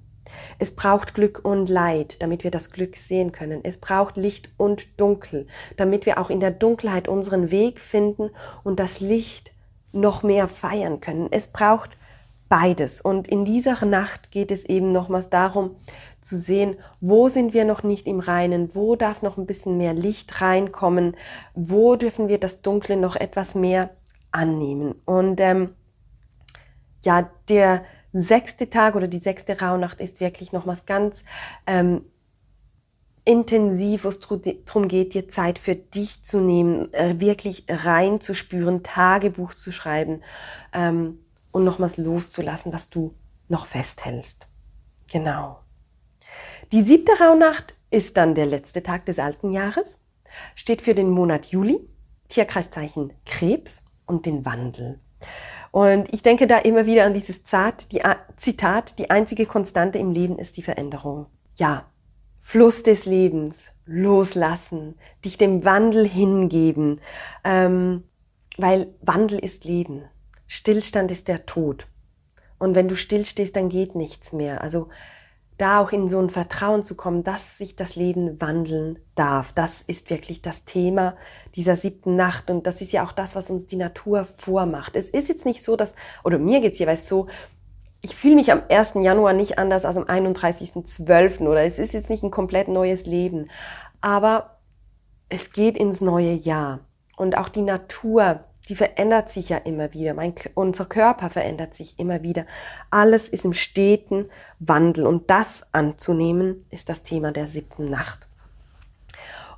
Es 0.59 0.75
braucht 0.75 1.13
Glück 1.13 1.41
und 1.43 1.69
Leid, 1.69 2.21
damit 2.21 2.43
wir 2.43 2.51
das 2.51 2.71
Glück 2.71 2.95
sehen 2.95 3.31
können. 3.31 3.61
Es 3.63 3.79
braucht 3.79 4.17
Licht 4.17 4.51
und 4.57 4.99
Dunkel, 4.99 5.47
damit 5.77 6.05
wir 6.05 6.17
auch 6.17 6.29
in 6.29 6.39
der 6.39 6.51
Dunkelheit 6.51 7.07
unseren 7.07 7.51
Weg 7.51 7.79
finden 7.79 8.29
und 8.63 8.79
das 8.79 8.99
Licht 8.99 9.51
noch 9.91 10.23
mehr 10.23 10.47
feiern 10.47 11.01
können. 11.01 11.27
Es 11.31 11.47
braucht 11.47 11.91
beides. 12.49 13.01
Und 13.01 13.27
in 13.27 13.45
dieser 13.45 13.83
Nacht 13.85 14.31
geht 14.31 14.51
es 14.51 14.65
eben 14.65 14.91
nochmals 14.91 15.29
darum, 15.29 15.75
zu 16.21 16.37
sehen, 16.37 16.77
wo 17.01 17.27
sind 17.29 17.53
wir 17.53 17.65
noch 17.65 17.83
nicht 17.83 18.07
im 18.07 18.19
Reinen, 18.19 18.73
wo 18.73 18.95
darf 18.95 19.21
noch 19.21 19.37
ein 19.37 19.45
bisschen 19.45 19.77
mehr 19.77 19.93
Licht 19.93 20.41
reinkommen, 20.41 21.15
wo 21.53 21.95
dürfen 21.95 22.27
wir 22.27 22.39
das 22.39 22.61
Dunkle 22.61 22.95
noch 22.95 23.15
etwas 23.15 23.55
mehr 23.55 23.89
annehmen. 24.31 24.95
Und 25.05 25.39
ähm, 25.39 25.75
ja, 27.03 27.29
der 27.49 27.83
sechste 28.13 28.69
Tag 28.69 28.95
oder 28.95 29.07
die 29.07 29.19
sechste 29.19 29.59
Rauhnacht 29.59 29.99
ist 29.99 30.19
wirklich 30.19 30.51
nochmals 30.51 30.85
ganz 30.85 31.23
ähm, 31.65 32.05
intensiv, 33.25 34.03
wo 34.03 34.09
es 34.09 34.19
darum 34.19 34.87
geht, 34.87 35.13
dir 35.13 35.29
Zeit 35.29 35.57
für 35.59 35.75
dich 35.75 36.23
zu 36.23 36.39
nehmen, 36.39 36.93
äh, 36.93 37.19
wirklich 37.19 37.65
reinzuspüren, 37.67 38.83
Tagebuch 38.83 39.53
zu 39.53 39.71
schreiben 39.71 40.21
ähm, 40.73 41.19
und 41.51 41.63
nochmals 41.63 41.97
loszulassen, 41.97 42.73
was 42.73 42.89
du 42.89 43.13
noch 43.47 43.65
festhältst. 43.65 44.47
Genau. 45.11 45.59
Die 46.71 46.81
siebte 46.81 47.13
Rauhnacht 47.19 47.75
ist 47.91 48.17
dann 48.17 48.35
der 48.35 48.45
letzte 48.45 48.83
Tag 48.83 49.05
des 49.05 49.19
alten 49.19 49.51
Jahres, 49.51 49.99
steht 50.55 50.81
für 50.81 50.95
den 50.95 51.09
Monat 51.09 51.47
Juli, 51.47 51.79
Tierkreiszeichen 52.29 53.13
Krebs 53.25 53.85
und 54.05 54.25
den 54.25 54.45
Wandel. 54.45 54.99
Und 55.73 56.13
ich 56.13 56.21
denke 56.21 56.45
da 56.45 56.59
immer 56.59 56.85
wieder 56.85 57.03
an 57.03 57.15
dieses 57.15 57.45
Zart, 57.45 57.91
die, 57.91 58.03
Zitat, 58.37 58.99
die 58.99 59.09
einzige 59.09 59.47
Konstante 59.47 59.97
im 59.97 60.11
Leben 60.11 60.37
ist 60.37 60.55
die 60.55 60.61
Veränderung. 60.61 61.25
Ja, 61.55 61.89
Fluss 62.41 62.83
des 62.83 63.07
Lebens, 63.07 63.55
loslassen, 63.87 64.99
dich 65.25 65.39
dem 65.39 65.65
Wandel 65.65 66.07
hingeben, 66.07 67.01
ähm, 67.43 68.03
weil 68.55 68.93
Wandel 69.01 69.39
ist 69.39 69.65
Leben. 69.65 70.03
Stillstand 70.45 71.09
ist 71.09 71.27
der 71.27 71.47
Tod. 71.47 71.87
Und 72.59 72.75
wenn 72.75 72.87
du 72.87 72.95
stillstehst, 72.95 73.55
dann 73.55 73.69
geht 73.69 73.95
nichts 73.95 74.31
mehr. 74.31 74.61
Also 74.61 74.89
da 75.57 75.79
auch 75.79 75.91
in 75.91 76.09
so 76.09 76.19
ein 76.19 76.29
Vertrauen 76.29 76.83
zu 76.83 76.95
kommen, 76.95 77.23
dass 77.23 77.57
sich 77.57 77.75
das 77.75 77.95
Leben 77.95 78.41
wandeln 78.41 78.99
darf. 79.15 79.53
Das 79.53 79.81
ist 79.83 80.09
wirklich 80.09 80.41
das 80.41 80.65
Thema 80.65 81.15
dieser 81.55 81.75
siebten 81.75 82.15
Nacht 82.15 82.49
und 82.49 82.65
das 82.65 82.81
ist 82.81 82.91
ja 82.91 83.05
auch 83.05 83.11
das, 83.11 83.35
was 83.35 83.49
uns 83.49 83.67
die 83.67 83.75
Natur 83.75 84.27
vormacht. 84.37 84.95
Es 84.95 85.09
ist 85.09 85.29
jetzt 85.29 85.45
nicht 85.45 85.63
so, 85.63 85.75
dass, 85.75 85.93
oder 86.23 86.39
mir 86.39 86.61
geht's 86.61 86.79
jeweils 86.79 87.07
so, 87.07 87.27
ich 88.01 88.15
fühle 88.15 88.35
mich 88.35 88.51
am 88.51 88.63
1. 88.67 88.95
Januar 88.95 89.33
nicht 89.33 89.57
anders 89.59 89.85
als 89.85 89.95
am 89.95 90.03
31.12. 90.03 91.47
oder 91.47 91.63
es 91.63 91.79
ist 91.79 91.93
jetzt 91.93 92.09
nicht 92.09 92.23
ein 92.23 92.31
komplett 92.31 92.67
neues 92.67 93.05
Leben, 93.05 93.49
aber 94.01 94.57
es 95.29 95.51
geht 95.51 95.77
ins 95.77 96.01
neue 96.01 96.33
Jahr 96.33 96.81
und 97.15 97.37
auch 97.37 97.49
die 97.49 97.61
Natur 97.61 98.43
die 98.69 98.75
verändert 98.75 99.29
sich 99.29 99.49
ja 99.49 99.57
immer 99.57 99.93
wieder. 99.93 100.13
Mein, 100.13 100.33
unser 100.53 100.85
Körper 100.85 101.29
verändert 101.29 101.75
sich 101.75 101.99
immer 101.99 102.23
wieder. 102.23 102.45
Alles 102.89 103.27
ist 103.27 103.43
im 103.43 103.53
steten 103.53 104.29
Wandel 104.67 105.05
und 105.05 105.29
das 105.29 105.63
anzunehmen 105.71 106.65
ist 106.69 106.89
das 106.89 107.03
Thema 107.03 107.31
der 107.31 107.47
siebten 107.47 107.89
Nacht. 107.89 108.27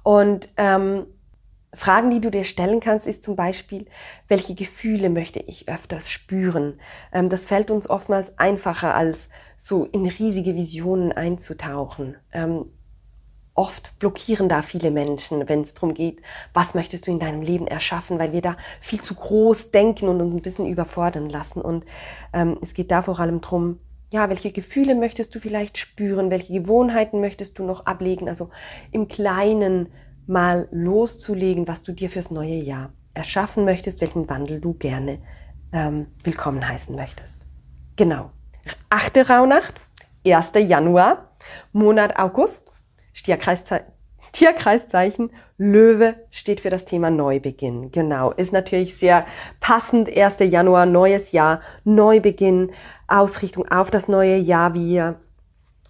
Und 0.03 0.49
ähm, 0.57 1.07
Fragen, 1.73 2.09
die 2.09 2.21
du 2.21 2.31
dir 2.31 2.45
stellen 2.45 2.79
kannst, 2.79 3.07
ist 3.07 3.23
zum 3.23 3.35
Beispiel, 3.35 3.85
welche 4.27 4.55
Gefühle 4.55 5.09
möchte 5.09 5.39
ich 5.39 5.67
öfters 5.67 6.09
spüren? 6.09 6.79
Ähm, 7.11 7.29
das 7.29 7.47
fällt 7.47 7.71
uns 7.71 7.89
oftmals 7.89 8.37
einfacher, 8.39 8.95
als 8.95 9.29
so 9.57 9.85
in 9.85 10.05
riesige 10.05 10.55
Visionen 10.55 11.11
einzutauchen. 11.11 12.15
Ähm, 12.31 12.65
oft 13.55 13.97
blockieren 13.99 14.49
da 14.49 14.61
viele 14.61 14.91
Menschen, 14.91 15.47
wenn 15.47 15.61
es 15.61 15.73
darum 15.73 15.93
geht, 15.93 16.21
was 16.53 16.75
möchtest 16.75 17.07
du 17.07 17.11
in 17.11 17.19
deinem 17.19 17.41
Leben 17.41 17.67
erschaffen, 17.67 18.19
weil 18.19 18.33
wir 18.33 18.41
da 18.41 18.57
viel 18.81 19.01
zu 19.01 19.15
groß 19.15 19.71
denken 19.71 20.07
und 20.07 20.21
uns 20.21 20.35
ein 20.35 20.41
bisschen 20.41 20.67
überfordern 20.67 21.29
lassen. 21.29 21.61
Und 21.61 21.85
ähm, 22.33 22.57
es 22.61 22.73
geht 22.73 22.91
da 22.91 23.01
vor 23.01 23.19
allem 23.19 23.41
darum, 23.41 23.79
ja, 24.15 24.29
welche 24.29 24.53
Gefühle 24.53 24.95
möchtest 24.95 25.35
du 25.35 25.41
vielleicht 25.41 25.77
spüren, 25.77 26.29
welche 26.29 26.53
Gewohnheiten 26.53 27.19
möchtest 27.19 27.59
du 27.59 27.65
noch 27.65 27.85
ablegen, 27.85 28.29
also 28.29 28.49
im 28.93 29.09
Kleinen 29.09 29.89
mal 30.25 30.69
loszulegen, 30.71 31.67
was 31.67 31.83
du 31.83 31.91
dir 31.91 32.09
fürs 32.09 32.31
neue 32.31 32.55
Jahr 32.55 32.93
erschaffen 33.13 33.65
möchtest, 33.65 33.99
welchen 33.99 34.29
Wandel 34.29 34.61
du 34.61 34.73
gerne 34.73 35.19
ähm, 35.73 36.07
willkommen 36.23 36.65
heißen 36.65 36.95
möchtest. 36.95 37.45
Genau. 37.97 38.31
Achte 38.89 39.27
Rauhnacht, 39.27 39.81
1. 40.25 40.53
Januar, 40.65 41.35
Monat 41.73 42.17
August. 42.17 42.71
Tierkreiszeichen, 43.21 43.87
Tierkreiszeichen 44.35 45.31
Löwe 45.57 46.15
steht 46.29 46.59
für 46.59 46.69
das 46.69 46.83
Thema 46.83 47.09
Neubeginn. 47.09 47.91
Genau, 47.91 48.31
ist 48.31 48.51
natürlich 48.51 48.97
sehr 48.97 49.25
passend. 49.61 50.09
1. 50.09 50.39
Januar, 50.39 50.85
neues 50.85 51.31
Jahr, 51.31 51.61
Neubeginn, 51.85 52.73
Ausrichtung 53.07 53.65
auf 53.71 53.91
das 53.91 54.09
neue 54.09 54.35
Jahr. 54.35 54.73
Wir 54.73 55.21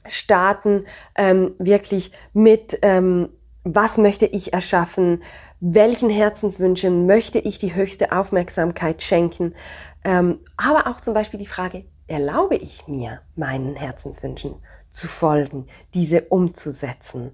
starten 0.08 0.86
ähm, 1.16 1.56
wirklich 1.58 2.12
mit, 2.34 2.78
ähm, 2.84 3.30
was 3.64 3.98
möchte 3.98 4.28
ich 4.28 4.54
erschaffen, 4.54 5.24
welchen 5.60 6.12
Herzenswünschen 6.12 7.08
möchte 7.08 7.40
ich 7.40 7.58
die 7.58 7.74
höchste 7.74 8.12
Aufmerksamkeit 8.12 9.02
schenken. 9.02 9.56
Ähm, 10.04 10.38
aber 10.56 10.86
auch 10.86 11.02
zum 11.02 11.16
Beispiel 11.16 11.40
die 11.40 11.48
Frage, 11.48 11.86
erlaube 12.06 12.58
ich 12.58 12.88
mir 12.88 13.22
meinen 13.36 13.76
Herzenswünschen? 13.76 14.62
zu 14.96 15.08
folgen, 15.08 15.68
diese 15.94 16.22
umzusetzen. 16.22 17.32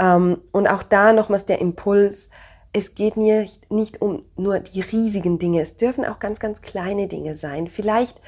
Ähm, 0.00 0.38
und 0.50 0.66
auch 0.66 0.82
da 0.82 1.12
nochmals 1.12 1.46
der 1.46 1.60
Impuls, 1.60 2.28
es 2.72 2.94
geht 2.94 3.16
nicht, 3.16 3.70
nicht 3.70 4.00
um 4.00 4.24
nur 4.36 4.60
die 4.60 4.80
riesigen 4.80 5.38
Dinge, 5.38 5.60
es 5.60 5.76
dürfen 5.76 6.04
auch 6.04 6.18
ganz, 6.18 6.40
ganz 6.40 6.62
kleine 6.62 7.06
Dinge 7.06 7.36
sein. 7.36 7.68
Vielleicht 7.68 8.20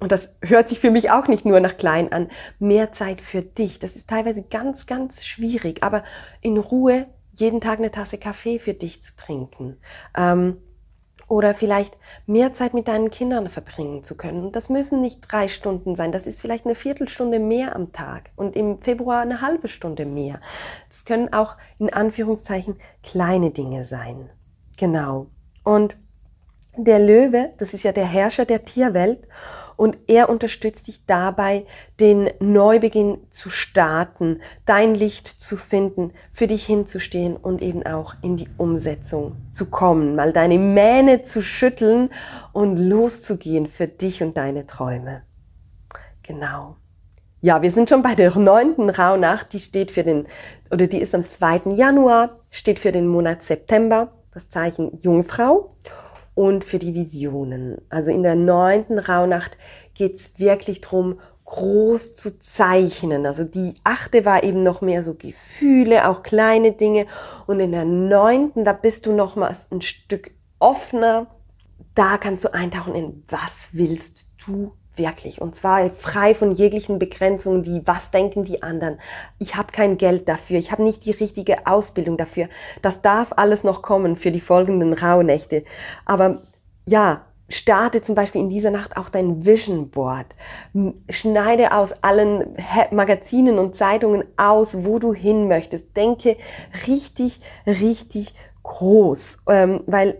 und 0.00 0.10
das 0.10 0.34
hört 0.42 0.68
sich 0.68 0.80
für 0.80 0.90
mich 0.90 1.12
auch 1.12 1.28
nicht 1.28 1.44
nur 1.44 1.60
nach 1.60 1.76
klein 1.76 2.10
an, 2.10 2.28
mehr 2.58 2.90
Zeit 2.90 3.20
für 3.20 3.40
dich. 3.40 3.78
Das 3.78 3.94
ist 3.94 4.08
teilweise 4.08 4.42
ganz, 4.42 4.86
ganz 4.86 5.24
schwierig, 5.24 5.84
aber 5.84 6.02
in 6.40 6.58
Ruhe 6.58 7.06
jeden 7.30 7.60
Tag 7.60 7.78
eine 7.78 7.92
Tasse 7.92 8.18
Kaffee 8.18 8.58
für 8.58 8.74
dich 8.74 9.00
zu 9.00 9.14
trinken. 9.16 9.76
Ähm, 10.16 10.56
oder 11.32 11.54
vielleicht 11.54 11.96
mehr 12.26 12.52
Zeit 12.52 12.74
mit 12.74 12.88
deinen 12.88 13.10
Kindern 13.10 13.48
verbringen 13.48 14.04
zu 14.04 14.18
können. 14.18 14.44
Und 14.44 14.54
das 14.54 14.68
müssen 14.68 15.00
nicht 15.00 15.20
drei 15.32 15.48
Stunden 15.48 15.96
sein, 15.96 16.12
das 16.12 16.26
ist 16.26 16.42
vielleicht 16.42 16.66
eine 16.66 16.74
Viertelstunde 16.74 17.38
mehr 17.38 17.74
am 17.74 17.90
Tag 17.90 18.28
und 18.36 18.54
im 18.54 18.78
Februar 18.80 19.22
eine 19.22 19.40
halbe 19.40 19.70
Stunde 19.70 20.04
mehr. 20.04 20.42
Das 20.90 21.06
können 21.06 21.32
auch 21.32 21.56
in 21.78 21.90
Anführungszeichen 21.90 22.76
kleine 23.02 23.50
Dinge 23.50 23.86
sein. 23.86 24.28
Genau. 24.76 25.28
Und 25.64 25.96
der 26.76 26.98
Löwe, 26.98 27.52
das 27.56 27.72
ist 27.72 27.84
ja 27.84 27.92
der 27.92 28.04
Herrscher 28.04 28.44
der 28.44 28.66
Tierwelt 28.66 29.26
und 29.76 29.98
er 30.06 30.28
unterstützt 30.28 30.86
dich 30.86 31.04
dabei, 31.06 31.66
den 32.00 32.30
Neubeginn 32.40 33.18
zu 33.30 33.50
starten, 33.50 34.40
dein 34.66 34.94
Licht 34.94 35.28
zu 35.28 35.56
finden, 35.56 36.12
für 36.32 36.46
dich 36.46 36.66
hinzustehen 36.66 37.36
und 37.36 37.62
eben 37.62 37.84
auch 37.84 38.14
in 38.22 38.36
die 38.36 38.48
Umsetzung 38.56 39.36
zu 39.52 39.70
kommen, 39.70 40.14
mal 40.16 40.32
deine 40.32 40.58
Mähne 40.58 41.22
zu 41.22 41.42
schütteln 41.42 42.10
und 42.52 42.76
loszugehen 42.76 43.66
für 43.66 43.88
dich 43.88 44.22
und 44.22 44.36
deine 44.36 44.66
Träume. 44.66 45.22
Genau. 46.22 46.76
Ja, 47.40 47.60
wir 47.60 47.72
sind 47.72 47.88
schon 47.88 48.02
bei 48.02 48.14
der 48.14 48.38
neunten 48.38 48.88
Rauhnacht, 48.88 49.52
die 49.52 49.58
steht 49.58 49.90
für 49.90 50.04
den, 50.04 50.28
oder 50.70 50.86
die 50.86 51.00
ist 51.00 51.14
am 51.14 51.24
2. 51.24 51.72
Januar, 51.74 52.38
steht 52.52 52.78
für 52.78 52.92
den 52.92 53.08
Monat 53.08 53.42
September, 53.42 54.12
das 54.32 54.48
Zeichen 54.48 54.98
Jungfrau 55.00 55.74
und 56.34 56.64
für 56.64 56.78
die 56.78 56.94
Visionen. 56.94 57.80
Also 57.88 58.10
in 58.10 58.22
der 58.22 58.34
neunten 58.34 58.98
Rauhnacht 58.98 59.56
geht 59.94 60.16
es 60.16 60.38
wirklich 60.38 60.80
drum, 60.80 61.18
groß 61.44 62.14
zu 62.14 62.40
zeichnen. 62.40 63.26
Also 63.26 63.44
die 63.44 63.74
achte 63.84 64.24
war 64.24 64.42
eben 64.42 64.62
noch 64.62 64.80
mehr 64.80 65.04
so 65.04 65.14
Gefühle, 65.14 66.08
auch 66.08 66.22
kleine 66.22 66.72
Dinge. 66.72 67.06
Und 67.46 67.60
in 67.60 67.72
der 67.72 67.84
neunten, 67.84 68.64
da 68.64 68.72
bist 68.72 69.06
du 69.06 69.12
noch 69.12 69.36
mal 69.36 69.54
ein 69.70 69.82
Stück 69.82 70.30
offener. 70.58 71.26
Da 71.94 72.16
kannst 72.16 72.44
du 72.44 72.54
eintauchen 72.54 72.94
in, 72.94 73.24
was 73.28 73.68
willst 73.72 74.30
du 74.46 74.72
Wirklich. 74.94 75.40
Und 75.40 75.56
zwar 75.56 75.88
frei 75.90 76.34
von 76.34 76.52
jeglichen 76.52 76.98
Begrenzungen 76.98 77.64
wie, 77.64 77.82
was 77.86 78.10
denken 78.10 78.44
die 78.44 78.62
anderen? 78.62 78.98
Ich 79.38 79.56
habe 79.56 79.72
kein 79.72 79.96
Geld 79.96 80.28
dafür, 80.28 80.58
ich 80.58 80.70
habe 80.70 80.82
nicht 80.82 81.06
die 81.06 81.12
richtige 81.12 81.66
Ausbildung 81.66 82.18
dafür. 82.18 82.48
Das 82.82 83.00
darf 83.00 83.32
alles 83.36 83.64
noch 83.64 83.80
kommen 83.80 84.16
für 84.16 84.30
die 84.30 84.40
folgenden 84.40 84.92
Rauhnächte. 84.92 85.64
Aber 86.04 86.42
ja, 86.84 87.24
starte 87.48 88.02
zum 88.02 88.14
Beispiel 88.14 88.42
in 88.42 88.50
dieser 88.50 88.70
Nacht 88.70 88.96
auch 88.96 89.08
dein 89.08 89.44
Vision 89.44 89.90
Board. 89.90 90.26
Schneide 91.08 91.72
aus 91.72 91.92
allen 92.02 92.56
Magazinen 92.90 93.58
und 93.58 93.76
Zeitungen 93.76 94.24
aus, 94.36 94.84
wo 94.84 94.98
du 94.98 95.14
hin 95.14 95.48
möchtest. 95.48 95.96
Denke 95.96 96.36
richtig, 96.86 97.40
richtig 97.66 98.34
groß, 98.62 99.38
ähm, 99.48 99.82
weil 99.86 100.18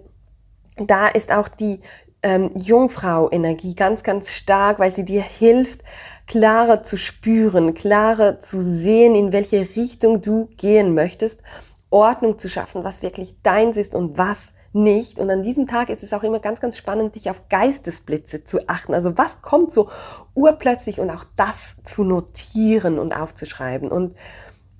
da 0.76 1.08
ist 1.08 1.30
auch 1.30 1.48
die 1.48 1.80
ähm, 2.22 2.50
Jungfrau-Energie 2.54 3.74
ganz, 3.74 4.02
ganz 4.02 4.30
stark, 4.30 4.78
weil 4.78 4.92
sie 4.92 5.04
dir 5.04 5.22
hilft, 5.22 5.82
klarer 6.26 6.82
zu 6.82 6.96
spüren, 6.96 7.74
klarer 7.74 8.38
zu 8.38 8.62
sehen, 8.62 9.14
in 9.14 9.32
welche 9.32 9.60
Richtung 9.76 10.22
du 10.22 10.48
gehen 10.56 10.94
möchtest, 10.94 11.42
Ordnung 11.90 12.38
zu 12.38 12.48
schaffen, 12.48 12.84
was 12.84 13.02
wirklich 13.02 13.34
deins 13.42 13.76
ist 13.76 13.94
und 13.94 14.16
was 14.16 14.52
nicht. 14.72 15.18
Und 15.18 15.30
an 15.30 15.42
diesem 15.42 15.66
Tag 15.66 15.90
ist 15.90 16.02
es 16.02 16.12
auch 16.12 16.22
immer 16.22 16.38
ganz, 16.38 16.60
ganz 16.60 16.76
spannend, 16.76 17.14
dich 17.14 17.28
auf 17.28 17.48
Geistesblitze 17.48 18.44
zu 18.44 18.68
achten. 18.68 18.94
Also 18.94 19.18
was 19.18 19.42
kommt 19.42 19.72
so 19.72 19.90
urplötzlich 20.34 20.98
und 20.98 21.10
auch 21.10 21.24
das 21.36 21.74
zu 21.84 22.04
notieren 22.04 22.98
und 22.98 23.12
aufzuschreiben. 23.12 23.90
Und 23.90 24.16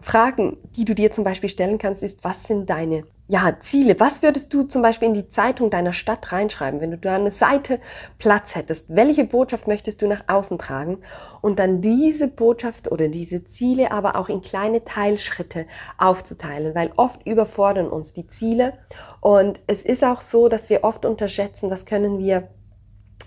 Fragen, 0.03 0.59
die 0.77 0.85
du 0.85 0.95
dir 0.95 1.13
zum 1.13 1.25
Beispiel 1.25 1.49
stellen 1.49 1.79
kannst, 1.79 2.03
ist, 2.03 2.23
was 2.23 2.45
sind 2.45 2.69
deine 2.69 3.05
ja, 3.29 3.57
Ziele? 3.61 3.99
Was 3.99 4.23
würdest 4.23 4.53
du 4.53 4.65
zum 4.65 4.83
Beispiel 4.83 5.09
in 5.09 5.15
die 5.15 5.29
Zeitung 5.29 5.71
deiner 5.71 5.95
Stadt 5.95 6.33
reinschreiben, 6.33 6.81
wenn 6.81 6.91
du 6.91 6.99
da 6.99 7.15
eine 7.15 7.31
Seite 7.31 7.81
Platz 8.19 8.55
hättest? 8.55 8.95
Welche 8.95 9.25
Botschaft 9.25 9.67
möchtest 9.69 10.03
du 10.03 10.07
nach 10.07 10.25
außen 10.27 10.59
tragen? 10.59 10.99
Und 11.41 11.59
dann 11.59 11.81
diese 11.81 12.29
Botschaft 12.29 12.91
oder 12.93 13.09
diese 13.09 13.45
Ziele 13.45 13.91
aber 13.91 14.17
auch 14.17 14.29
in 14.29 14.43
kleine 14.43 14.85
Teilschritte 14.85 15.67
aufzuteilen, 15.97 16.75
weil 16.75 16.93
oft 16.97 17.27
überfordern 17.27 17.89
uns 17.89 18.13
die 18.13 18.27
Ziele. 18.27 18.75
Und 19.21 19.61
es 19.67 19.83
ist 19.83 20.05
auch 20.05 20.21
so, 20.21 20.49
dass 20.49 20.69
wir 20.69 20.85
oft 20.85 21.07
unterschätzen, 21.07 21.71
was 21.71 21.87
können 21.87 22.19
wir 22.19 22.49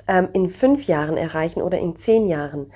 ähm, 0.07 0.29
in 0.33 0.49
fünf 0.49 0.85
Jahren 0.85 1.17
erreichen 1.17 1.61
oder 1.61 1.79
in 1.79 1.95
zehn 1.95 2.27
Jahren. 2.27 2.71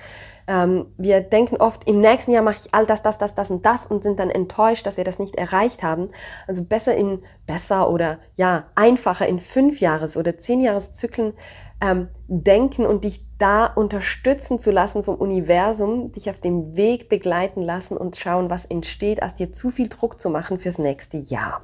Ähm, 0.49 0.87
wir 0.97 1.21
denken 1.21 1.57
oft, 1.57 1.87
im 1.87 2.01
nächsten 2.01 2.31
Jahr 2.31 2.41
mache 2.41 2.57
ich 2.63 2.73
all 2.73 2.87
das, 2.87 3.03
das, 3.03 3.19
das, 3.19 3.35
das 3.35 3.51
und 3.51 3.67
das 3.67 3.85
und 3.85 4.01
sind 4.01 4.19
dann 4.19 4.31
enttäuscht, 4.31 4.83
dass 4.83 4.97
wir 4.97 5.03
das 5.03 5.19
nicht 5.19 5.35
erreicht 5.35 5.83
haben. 5.83 6.09
Also 6.47 6.65
besser 6.65 6.95
in, 6.95 7.21
besser 7.45 7.87
oder 7.87 8.17
ja, 8.33 8.65
einfacher 8.73 9.27
in 9.27 9.39
fünf 9.39 9.79
Jahres- 9.79 10.17
oder 10.17 10.39
zehn 10.39 10.61
Jahreszyklen 10.61 11.33
ähm, 11.81 12.07
denken 12.27 12.87
und 12.87 13.03
dich 13.03 13.23
da 13.37 13.67
unterstützen 13.67 14.59
zu 14.59 14.71
lassen 14.71 15.03
vom 15.03 15.15
Universum, 15.17 16.11
dich 16.13 16.31
auf 16.31 16.39
dem 16.39 16.75
Weg 16.75 17.09
begleiten 17.09 17.61
lassen 17.61 17.95
und 17.95 18.17
schauen, 18.17 18.49
was 18.49 18.65
entsteht, 18.65 19.21
als 19.21 19.35
dir 19.35 19.53
zu 19.53 19.69
viel 19.69 19.87
Druck 19.87 20.19
zu 20.19 20.31
machen 20.31 20.57
fürs 20.57 20.79
nächste 20.79 21.17
Jahr. 21.17 21.61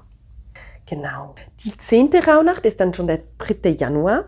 Genau. 0.86 1.34
Die 1.64 1.76
zehnte 1.76 2.24
Rauhnacht 2.24 2.68
ist 2.68 2.80
dann 2.80 2.94
schon 2.94 3.08
der 3.08 3.22
3. 3.40 3.68
Januar, 3.72 4.26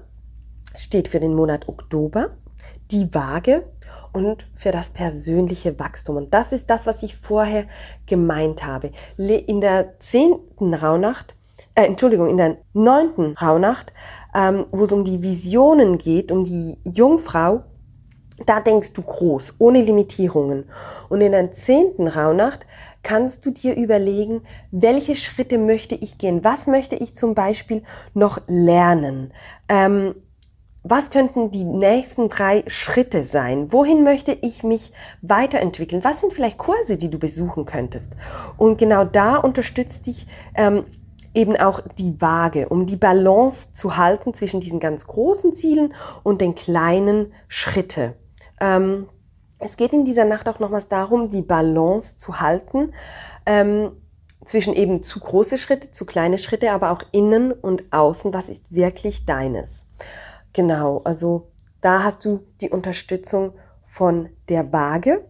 steht 0.75 1.09
für 1.09 1.19
den 1.19 1.35
Monat 1.35 1.69
Oktober. 1.69 2.31
Die 2.89 3.13
Waage 3.13 3.63
und 4.13 4.47
für 4.55 4.71
das 4.71 4.89
persönliche 4.89 5.79
Wachstum. 5.79 6.17
Und 6.17 6.33
das 6.33 6.51
ist 6.51 6.69
das, 6.69 6.87
was 6.87 7.03
ich 7.03 7.15
vorher 7.15 7.65
gemeint 8.05 8.65
habe. 8.65 8.91
In 9.17 9.61
der 9.61 9.99
zehnten 9.99 10.73
Rauhnacht, 10.73 11.35
äh, 11.75 11.85
Entschuldigung, 11.85 12.29
in 12.29 12.37
der 12.37 12.57
neunten 12.73 13.33
Rauhnacht, 13.37 13.93
ähm, 14.35 14.65
wo 14.71 14.83
es 14.83 14.91
um 14.91 15.03
die 15.03 15.21
Visionen 15.21 15.97
geht, 15.97 16.31
um 16.31 16.43
die 16.43 16.77
Jungfrau, 16.83 17.63
da 18.45 18.59
denkst 18.59 18.93
du 18.93 19.01
groß, 19.01 19.55
ohne 19.59 19.81
Limitierungen. 19.81 20.65
Und 21.09 21.21
in 21.21 21.31
der 21.31 21.51
zehnten 21.51 22.07
Rauhnacht 22.07 22.65
kannst 23.03 23.45
du 23.45 23.51
dir 23.51 23.75
überlegen, 23.75 24.41
welche 24.71 25.15
Schritte 25.15 25.57
möchte 25.57 25.95
ich 25.95 26.17
gehen? 26.17 26.43
Was 26.43 26.67
möchte 26.67 26.95
ich 26.95 27.15
zum 27.15 27.35
Beispiel 27.35 27.83
noch 28.13 28.41
lernen? 28.47 29.31
Ähm, 29.69 30.15
was 30.89 31.09
könnten 31.09 31.51
die 31.51 31.63
nächsten 31.63 32.29
drei 32.29 32.63
Schritte 32.67 33.23
sein? 33.23 33.71
Wohin 33.71 34.03
möchte 34.03 34.31
ich 34.31 34.63
mich 34.63 34.91
weiterentwickeln? 35.21 36.03
Was 36.03 36.21
sind 36.21 36.33
vielleicht 36.33 36.57
Kurse, 36.57 36.97
die 36.97 37.09
du 37.09 37.19
besuchen 37.19 37.65
könntest? 37.65 38.15
Und 38.57 38.77
genau 38.77 39.03
da 39.03 39.37
unterstützt 39.37 40.05
dich 40.05 40.27
ähm, 40.55 40.85
eben 41.33 41.55
auch 41.55 41.81
die 41.97 42.19
Waage, 42.19 42.69
um 42.69 42.85
die 42.85 42.95
Balance 42.95 43.73
zu 43.73 43.97
halten 43.97 44.33
zwischen 44.33 44.59
diesen 44.59 44.79
ganz 44.79 45.07
großen 45.07 45.53
Zielen 45.53 45.93
und 46.23 46.41
den 46.41 46.55
kleinen 46.55 47.33
Schritte. 47.47 48.15
Ähm, 48.59 49.07
es 49.59 49.77
geht 49.77 49.93
in 49.93 50.05
dieser 50.05 50.25
Nacht 50.25 50.47
auch 50.47 50.59
nochmals 50.59 50.87
darum, 50.87 51.31
die 51.31 51.41
Balance 51.41 52.17
zu 52.17 52.39
halten 52.39 52.93
ähm, 53.45 53.91
zwischen 54.45 54.73
eben 54.75 55.03
zu 55.03 55.19
große 55.19 55.57
Schritte, 55.57 55.91
zu 55.91 56.05
kleine 56.05 56.39
Schritte, 56.39 56.71
aber 56.71 56.91
auch 56.91 57.03
innen 57.11 57.51
und 57.51 57.91
außen. 57.91 58.33
Was 58.33 58.49
ist 58.49 58.63
wirklich 58.69 59.25
deines? 59.25 59.86
Genau, 60.57 61.01
also 61.03 61.51
da 61.81 62.01
hast 62.01 62.25
du 62.25 62.39
die 62.61 62.71
Unterstützung 62.71 63.53
von 63.85 64.29
der 64.49 64.73
Waage. 64.73 65.23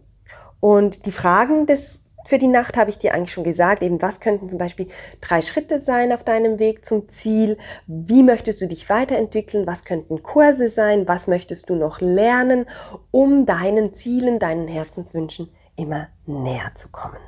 Und 0.58 1.04
die 1.04 1.12
Fragen 1.12 1.66
des, 1.66 2.02
für 2.24 2.38
die 2.38 2.46
Nacht 2.46 2.78
habe 2.78 2.88
ich 2.88 2.96
dir 2.96 3.12
eigentlich 3.12 3.34
schon 3.34 3.44
gesagt. 3.44 3.82
Eben, 3.82 4.00
was 4.00 4.20
könnten 4.20 4.48
zum 4.48 4.58
Beispiel 4.58 4.88
drei 5.20 5.42
Schritte 5.42 5.82
sein 5.82 6.14
auf 6.14 6.24
deinem 6.24 6.58
Weg 6.58 6.82
zum 6.86 7.10
Ziel? 7.10 7.58
Wie 7.86 8.22
möchtest 8.22 8.62
du 8.62 8.68
dich 8.68 8.88
weiterentwickeln? 8.88 9.66
Was 9.66 9.84
könnten 9.84 10.22
Kurse 10.22 10.70
sein? 10.70 11.06
Was 11.06 11.26
möchtest 11.26 11.68
du 11.68 11.74
noch 11.74 12.00
lernen, 12.00 12.64
um 13.10 13.44
deinen 13.44 13.92
Zielen, 13.92 14.38
deinen 14.38 14.66
Herzenswünschen 14.66 15.50
immer 15.76 16.08
näher 16.24 16.72
zu 16.74 16.88
kommen? 16.88 17.20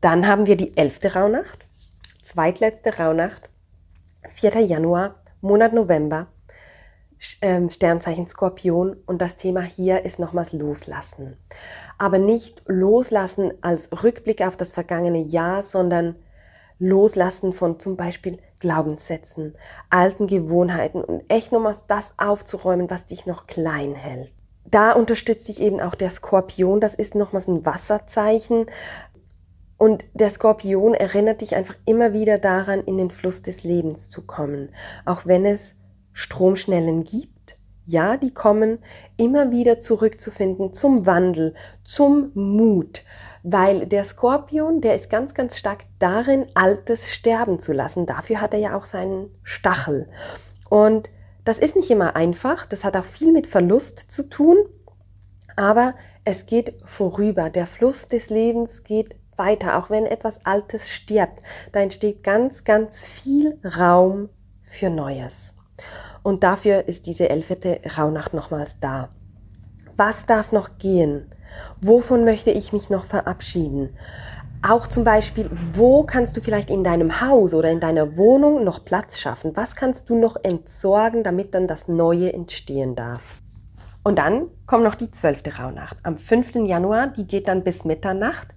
Dann 0.00 0.26
haben 0.26 0.46
wir 0.46 0.56
die 0.56 0.76
elfte 0.76 1.14
Rauhnacht, 1.14 1.64
zweitletzte 2.24 2.98
Rauhnacht, 2.98 3.48
4. 4.30 4.62
Januar, 4.62 5.14
Monat 5.42 5.72
November 5.72 6.26
Sternzeichen 7.20 8.26
Skorpion 8.26 8.96
und 9.06 9.20
das 9.20 9.36
Thema 9.36 9.60
hier 9.60 10.04
ist 10.06 10.18
nochmals 10.18 10.52
Loslassen. 10.52 11.36
Aber 11.98 12.18
nicht 12.18 12.62
Loslassen 12.66 13.52
als 13.60 13.90
Rückblick 14.02 14.40
auf 14.40 14.56
das 14.56 14.72
vergangene 14.72 15.20
Jahr, 15.20 15.62
sondern 15.62 16.16
Loslassen 16.78 17.52
von 17.52 17.78
zum 17.78 17.96
Beispiel 17.96 18.38
Glaubenssätzen, 18.58 19.54
alten 19.90 20.26
Gewohnheiten 20.26 21.04
und 21.04 21.22
echt 21.28 21.52
nochmals 21.52 21.86
das 21.86 22.14
aufzuräumen, 22.16 22.88
was 22.88 23.04
dich 23.04 23.26
noch 23.26 23.46
klein 23.46 23.94
hält. 23.94 24.32
Da 24.64 24.92
unterstützt 24.92 25.48
dich 25.48 25.60
eben 25.60 25.80
auch 25.80 25.94
der 25.94 26.10
Skorpion, 26.10 26.80
das 26.80 26.94
ist 26.94 27.14
nochmals 27.14 27.48
ein 27.48 27.66
Wasserzeichen. 27.66 28.66
Und 29.76 30.04
der 30.14 30.30
Skorpion 30.30 30.94
erinnert 30.94 31.42
dich 31.42 31.54
einfach 31.54 31.74
immer 31.84 32.12
wieder 32.12 32.38
daran, 32.38 32.80
in 32.80 32.96
den 32.96 33.10
Fluss 33.10 33.42
des 33.42 33.62
Lebens 33.62 34.08
zu 34.08 34.26
kommen, 34.26 34.70
auch 35.04 35.26
wenn 35.26 35.44
es 35.44 35.74
Stromschnellen 36.12 37.04
gibt, 37.04 37.56
ja, 37.86 38.16
die 38.16 38.32
kommen, 38.32 38.78
immer 39.16 39.50
wieder 39.50 39.80
zurückzufinden 39.80 40.72
zum 40.72 41.06
Wandel, 41.06 41.54
zum 41.82 42.30
Mut, 42.34 43.02
weil 43.42 43.86
der 43.86 44.04
Skorpion, 44.04 44.80
der 44.80 44.94
ist 44.94 45.10
ganz, 45.10 45.34
ganz 45.34 45.58
stark 45.58 45.84
darin, 45.98 46.46
Altes 46.54 47.10
sterben 47.10 47.58
zu 47.58 47.72
lassen. 47.72 48.06
Dafür 48.06 48.40
hat 48.40 48.54
er 48.54 48.60
ja 48.60 48.76
auch 48.76 48.84
seinen 48.84 49.30
Stachel. 49.42 50.08
Und 50.68 51.10
das 51.44 51.58
ist 51.58 51.74
nicht 51.74 51.90
immer 51.90 52.16
einfach, 52.16 52.66
das 52.66 52.84
hat 52.84 52.96
auch 52.96 53.04
viel 53.04 53.32
mit 53.32 53.46
Verlust 53.46 53.98
zu 53.98 54.28
tun, 54.28 54.56
aber 55.56 55.94
es 56.24 56.46
geht 56.46 56.74
vorüber. 56.84 57.50
Der 57.50 57.66
Fluss 57.66 58.08
des 58.08 58.30
Lebens 58.30 58.84
geht 58.84 59.16
weiter, 59.36 59.78
auch 59.78 59.90
wenn 59.90 60.06
etwas 60.06 60.44
Altes 60.44 60.90
stirbt. 60.90 61.42
Da 61.72 61.80
entsteht 61.80 62.22
ganz, 62.22 62.62
ganz 62.64 63.04
viel 63.04 63.58
Raum 63.64 64.28
für 64.62 64.90
Neues. 64.90 65.54
Und 66.22 66.42
dafür 66.42 66.88
ist 66.88 67.06
diese 67.06 67.30
elfte 67.30 67.80
Rauhnacht 67.96 68.34
nochmals 68.34 68.78
da. 68.80 69.08
Was 69.96 70.26
darf 70.26 70.52
noch 70.52 70.78
gehen? 70.78 71.30
Wovon 71.80 72.24
möchte 72.24 72.50
ich 72.50 72.72
mich 72.72 72.90
noch 72.90 73.04
verabschieden? 73.04 73.96
Auch 74.62 74.86
zum 74.86 75.04
Beispiel, 75.04 75.50
wo 75.72 76.02
kannst 76.02 76.36
du 76.36 76.42
vielleicht 76.42 76.68
in 76.68 76.84
deinem 76.84 77.22
Haus 77.22 77.54
oder 77.54 77.70
in 77.70 77.80
deiner 77.80 78.18
Wohnung 78.18 78.62
noch 78.62 78.84
Platz 78.84 79.18
schaffen? 79.18 79.52
Was 79.56 79.74
kannst 79.74 80.10
du 80.10 80.18
noch 80.18 80.36
entsorgen, 80.42 81.24
damit 81.24 81.54
dann 81.54 81.66
das 81.66 81.88
Neue 81.88 82.32
entstehen 82.32 82.94
darf? 82.94 83.40
Und 84.02 84.18
dann 84.18 84.48
kommt 84.66 84.84
noch 84.84 84.94
die 84.94 85.10
zwölfte 85.10 85.56
Rauhnacht. 85.56 85.96
Am 86.02 86.16
5. 86.16 86.66
Januar, 86.66 87.08
die 87.08 87.26
geht 87.26 87.48
dann 87.48 87.64
bis 87.64 87.84
Mitternacht, 87.84 88.48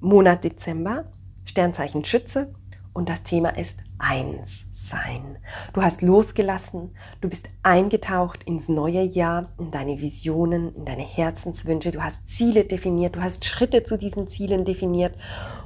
Monat 0.00 0.44
Dezember, 0.44 1.04
Sternzeichen 1.44 2.04
Schütze 2.04 2.52
und 2.92 3.08
das 3.08 3.22
Thema 3.24 3.50
ist 3.56 3.80
eins 3.98 4.64
sein. 4.84 5.38
Du 5.72 5.82
hast 5.82 6.02
losgelassen, 6.02 6.94
du 7.20 7.28
bist 7.28 7.48
eingetaucht 7.62 8.44
ins 8.44 8.68
neue 8.68 9.02
Jahr, 9.02 9.52
in 9.58 9.70
deine 9.70 10.00
Visionen, 10.00 10.74
in 10.74 10.84
deine 10.84 11.02
Herzenswünsche, 11.02 11.92
du 11.92 12.02
hast 12.02 12.28
Ziele 12.28 12.64
definiert, 12.64 13.16
du 13.16 13.22
hast 13.22 13.44
Schritte 13.44 13.84
zu 13.84 13.98
diesen 13.98 14.28
Zielen 14.28 14.64
definiert 14.64 15.16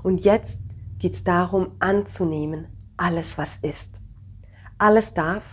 und 0.03 0.25
jetzt 0.25 0.59
geht 0.99 1.15
es 1.15 1.25
darum 1.25 1.73
anzunehmen, 1.79 2.67
alles 2.97 3.39
was 3.39 3.57
ist. 3.57 4.01
Alles 4.79 5.15
darf, 5.15 5.45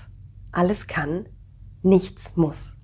alles 0.52 0.88
kann, 0.88 1.26
nichts 1.82 2.36
muss. 2.36 2.82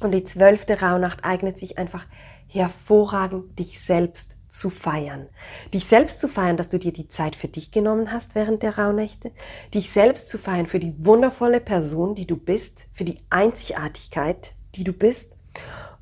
Und 0.00 0.12
die 0.12 0.24
zwölfte 0.24 0.80
Rauhnacht 0.80 1.24
eignet 1.24 1.58
sich 1.58 1.78
einfach 1.78 2.04
hervorragend, 2.46 3.58
dich 3.58 3.80
selbst 3.80 4.37
zu 4.48 4.70
feiern. 4.70 5.28
Dich 5.72 5.84
selbst 5.84 6.20
zu 6.20 6.28
feiern, 6.28 6.56
dass 6.56 6.68
du 6.68 6.78
dir 6.78 6.92
die 6.92 7.08
Zeit 7.08 7.36
für 7.36 7.48
dich 7.48 7.70
genommen 7.70 8.12
hast 8.12 8.34
während 8.34 8.62
der 8.62 8.78
Rauhnächte. 8.78 9.32
Dich 9.74 9.90
selbst 9.90 10.28
zu 10.28 10.38
feiern 10.38 10.66
für 10.66 10.80
die 10.80 10.94
wundervolle 11.04 11.60
Person, 11.60 12.14
die 12.14 12.26
du 12.26 12.36
bist, 12.36 12.86
für 12.92 13.04
die 13.04 13.20
Einzigartigkeit, 13.30 14.52
die 14.74 14.84
du 14.84 14.92
bist. 14.92 15.32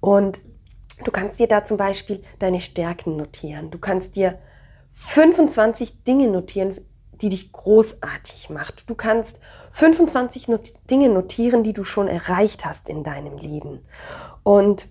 Und 0.01 0.41
du 1.05 1.11
kannst 1.11 1.41
dir 1.41 1.49
da 1.49 1.65
zum 1.65 1.77
Beispiel 1.77 2.23
deine 2.39 2.61
Stärken 2.61 3.17
notieren. 3.17 3.71
Du 3.71 3.79
kannst 3.79 4.17
dir 4.17 4.39
25 4.95 6.05
Dinge 6.05 6.29
notieren, 6.29 6.79
die 7.21 7.29
dich 7.29 7.53
großartig 7.53 8.51
macht. 8.51 8.89
Du 8.89 8.95
kannst 8.95 9.39
25 9.73 10.49
Not 10.49 10.73
Dinge 10.91 11.09
notieren, 11.09 11.63
die 11.63 11.73
du 11.73 11.85
schon 11.85 12.09
erreicht 12.09 12.65
hast 12.65 12.89
in 12.89 13.05
deinem 13.05 13.39
Leben. 13.39 13.81
Und 14.43 14.89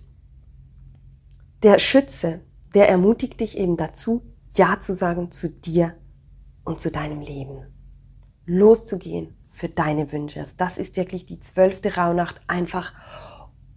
der 1.62 1.78
Schütze, 1.78 2.40
der 2.76 2.90
ermutigt 2.90 3.40
dich 3.40 3.56
eben 3.56 3.78
dazu, 3.78 4.22
Ja 4.54 4.78
zu 4.82 4.94
sagen 4.94 5.32
zu 5.32 5.48
dir 5.48 5.94
und 6.62 6.78
zu 6.78 6.90
deinem 6.90 7.22
Leben. 7.22 7.62
Loszugehen 8.44 9.34
für 9.50 9.70
deine 9.70 10.12
Wünsche. 10.12 10.44
Das 10.58 10.76
ist 10.76 10.94
wirklich 10.98 11.24
die 11.24 11.40
zwölfte 11.40 11.96
Rauhnacht, 11.96 12.38
einfach 12.48 12.92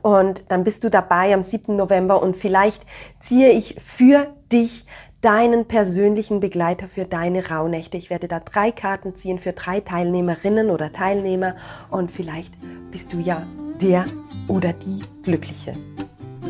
Und 0.03 0.43
dann 0.49 0.65
bist 0.65 0.83
du 0.85 0.91
dabei 0.91 1.33
am 1.33 1.43
7. 1.43 1.75
November 1.77 2.23
und 2.23 2.37
vielleicht 2.37 2.85
ziehe 3.21 3.51
ich 3.51 3.81
für 3.81 4.35
dich 4.53 4.85
deinen 5.21 5.65
persönlichen 5.67 6.41
Begleiter 6.41 6.89
für 6.89 7.05
deine 7.05 7.49
Rauhnächte. 7.49 7.97
Ich 7.97 8.11
werde 8.11 8.29
da 8.29 8.41
drei 8.41 8.71
Karten 8.71 9.17
ziehen 9.17 9.39
für 9.39 9.53
drei 9.53 9.81
Teilnehmerinnen 9.81 10.71
oder 10.71 10.93
Teilnehmer 10.93 11.57
und 11.91 12.13
vielleicht 12.13 12.55
bist 12.91 13.13
du 13.13 13.19
ja 13.21 13.43
der 13.81 14.07
oder 14.49 14.73
die 14.73 15.03
Glückliche. 15.23 15.75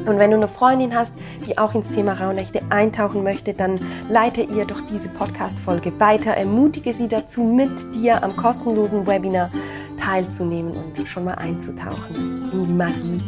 Und 0.07 0.19
wenn 0.19 0.31
du 0.31 0.37
eine 0.37 0.47
Freundin 0.47 0.95
hast, 0.95 1.15
die 1.47 1.59
auch 1.59 1.75
ins 1.75 1.91
Thema 1.91 2.13
Rauhnächte 2.13 2.61
eintauchen 2.71 3.25
möchte, 3.25 3.55
dann 3.55 3.81
leite 4.09 4.43
ihr 4.43 4.65
doch 4.65 4.81
diese 4.89 5.09
Podcast-Folge 5.09 5.99
weiter, 5.99 6.33
ermutige 6.33 6.93
sie 6.95 7.09
dazu, 7.09 7.43
mit 7.43 7.73
dir 7.95 8.23
am 8.23 8.37
kostenlosen 8.37 9.07
Webinar 9.07 9.51
teilzunehmen 9.99 10.73
und 10.73 11.09
schon 11.09 11.25
mal 11.25 11.35
einzutauchen 11.35 12.51
in 12.53 12.67
die 12.67 12.73
Magie 12.73 13.21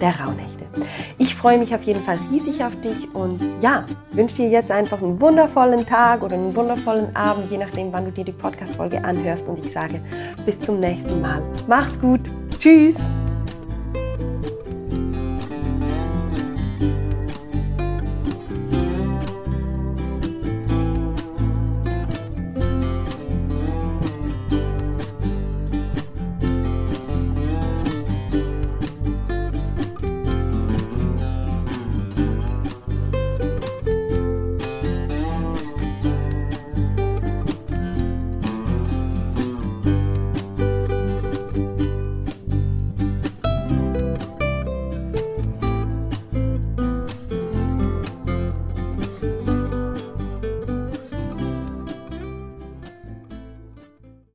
der 0.00 0.20
Rauhnächte. 0.20 0.66
Ich 1.18 1.31
freue 1.42 1.58
mich 1.58 1.74
auf 1.74 1.82
jeden 1.82 2.02
Fall 2.04 2.18
riesig 2.30 2.62
auf 2.62 2.80
dich 2.80 3.12
und 3.14 3.40
ja, 3.60 3.84
wünsche 4.12 4.36
dir 4.36 4.48
jetzt 4.48 4.70
einfach 4.70 5.02
einen 5.02 5.20
wundervollen 5.20 5.84
Tag 5.84 6.22
oder 6.22 6.34
einen 6.34 6.54
wundervollen 6.54 7.14
Abend, 7.16 7.50
je 7.50 7.58
nachdem, 7.58 7.92
wann 7.92 8.04
du 8.04 8.12
dir 8.12 8.24
die 8.24 8.32
Podcast-Folge 8.32 9.04
anhörst. 9.04 9.48
Und 9.48 9.58
ich 9.58 9.72
sage 9.72 10.00
bis 10.46 10.60
zum 10.60 10.78
nächsten 10.78 11.20
Mal. 11.20 11.42
Mach's 11.66 12.00
gut. 12.00 12.20
Tschüss. 12.60 12.96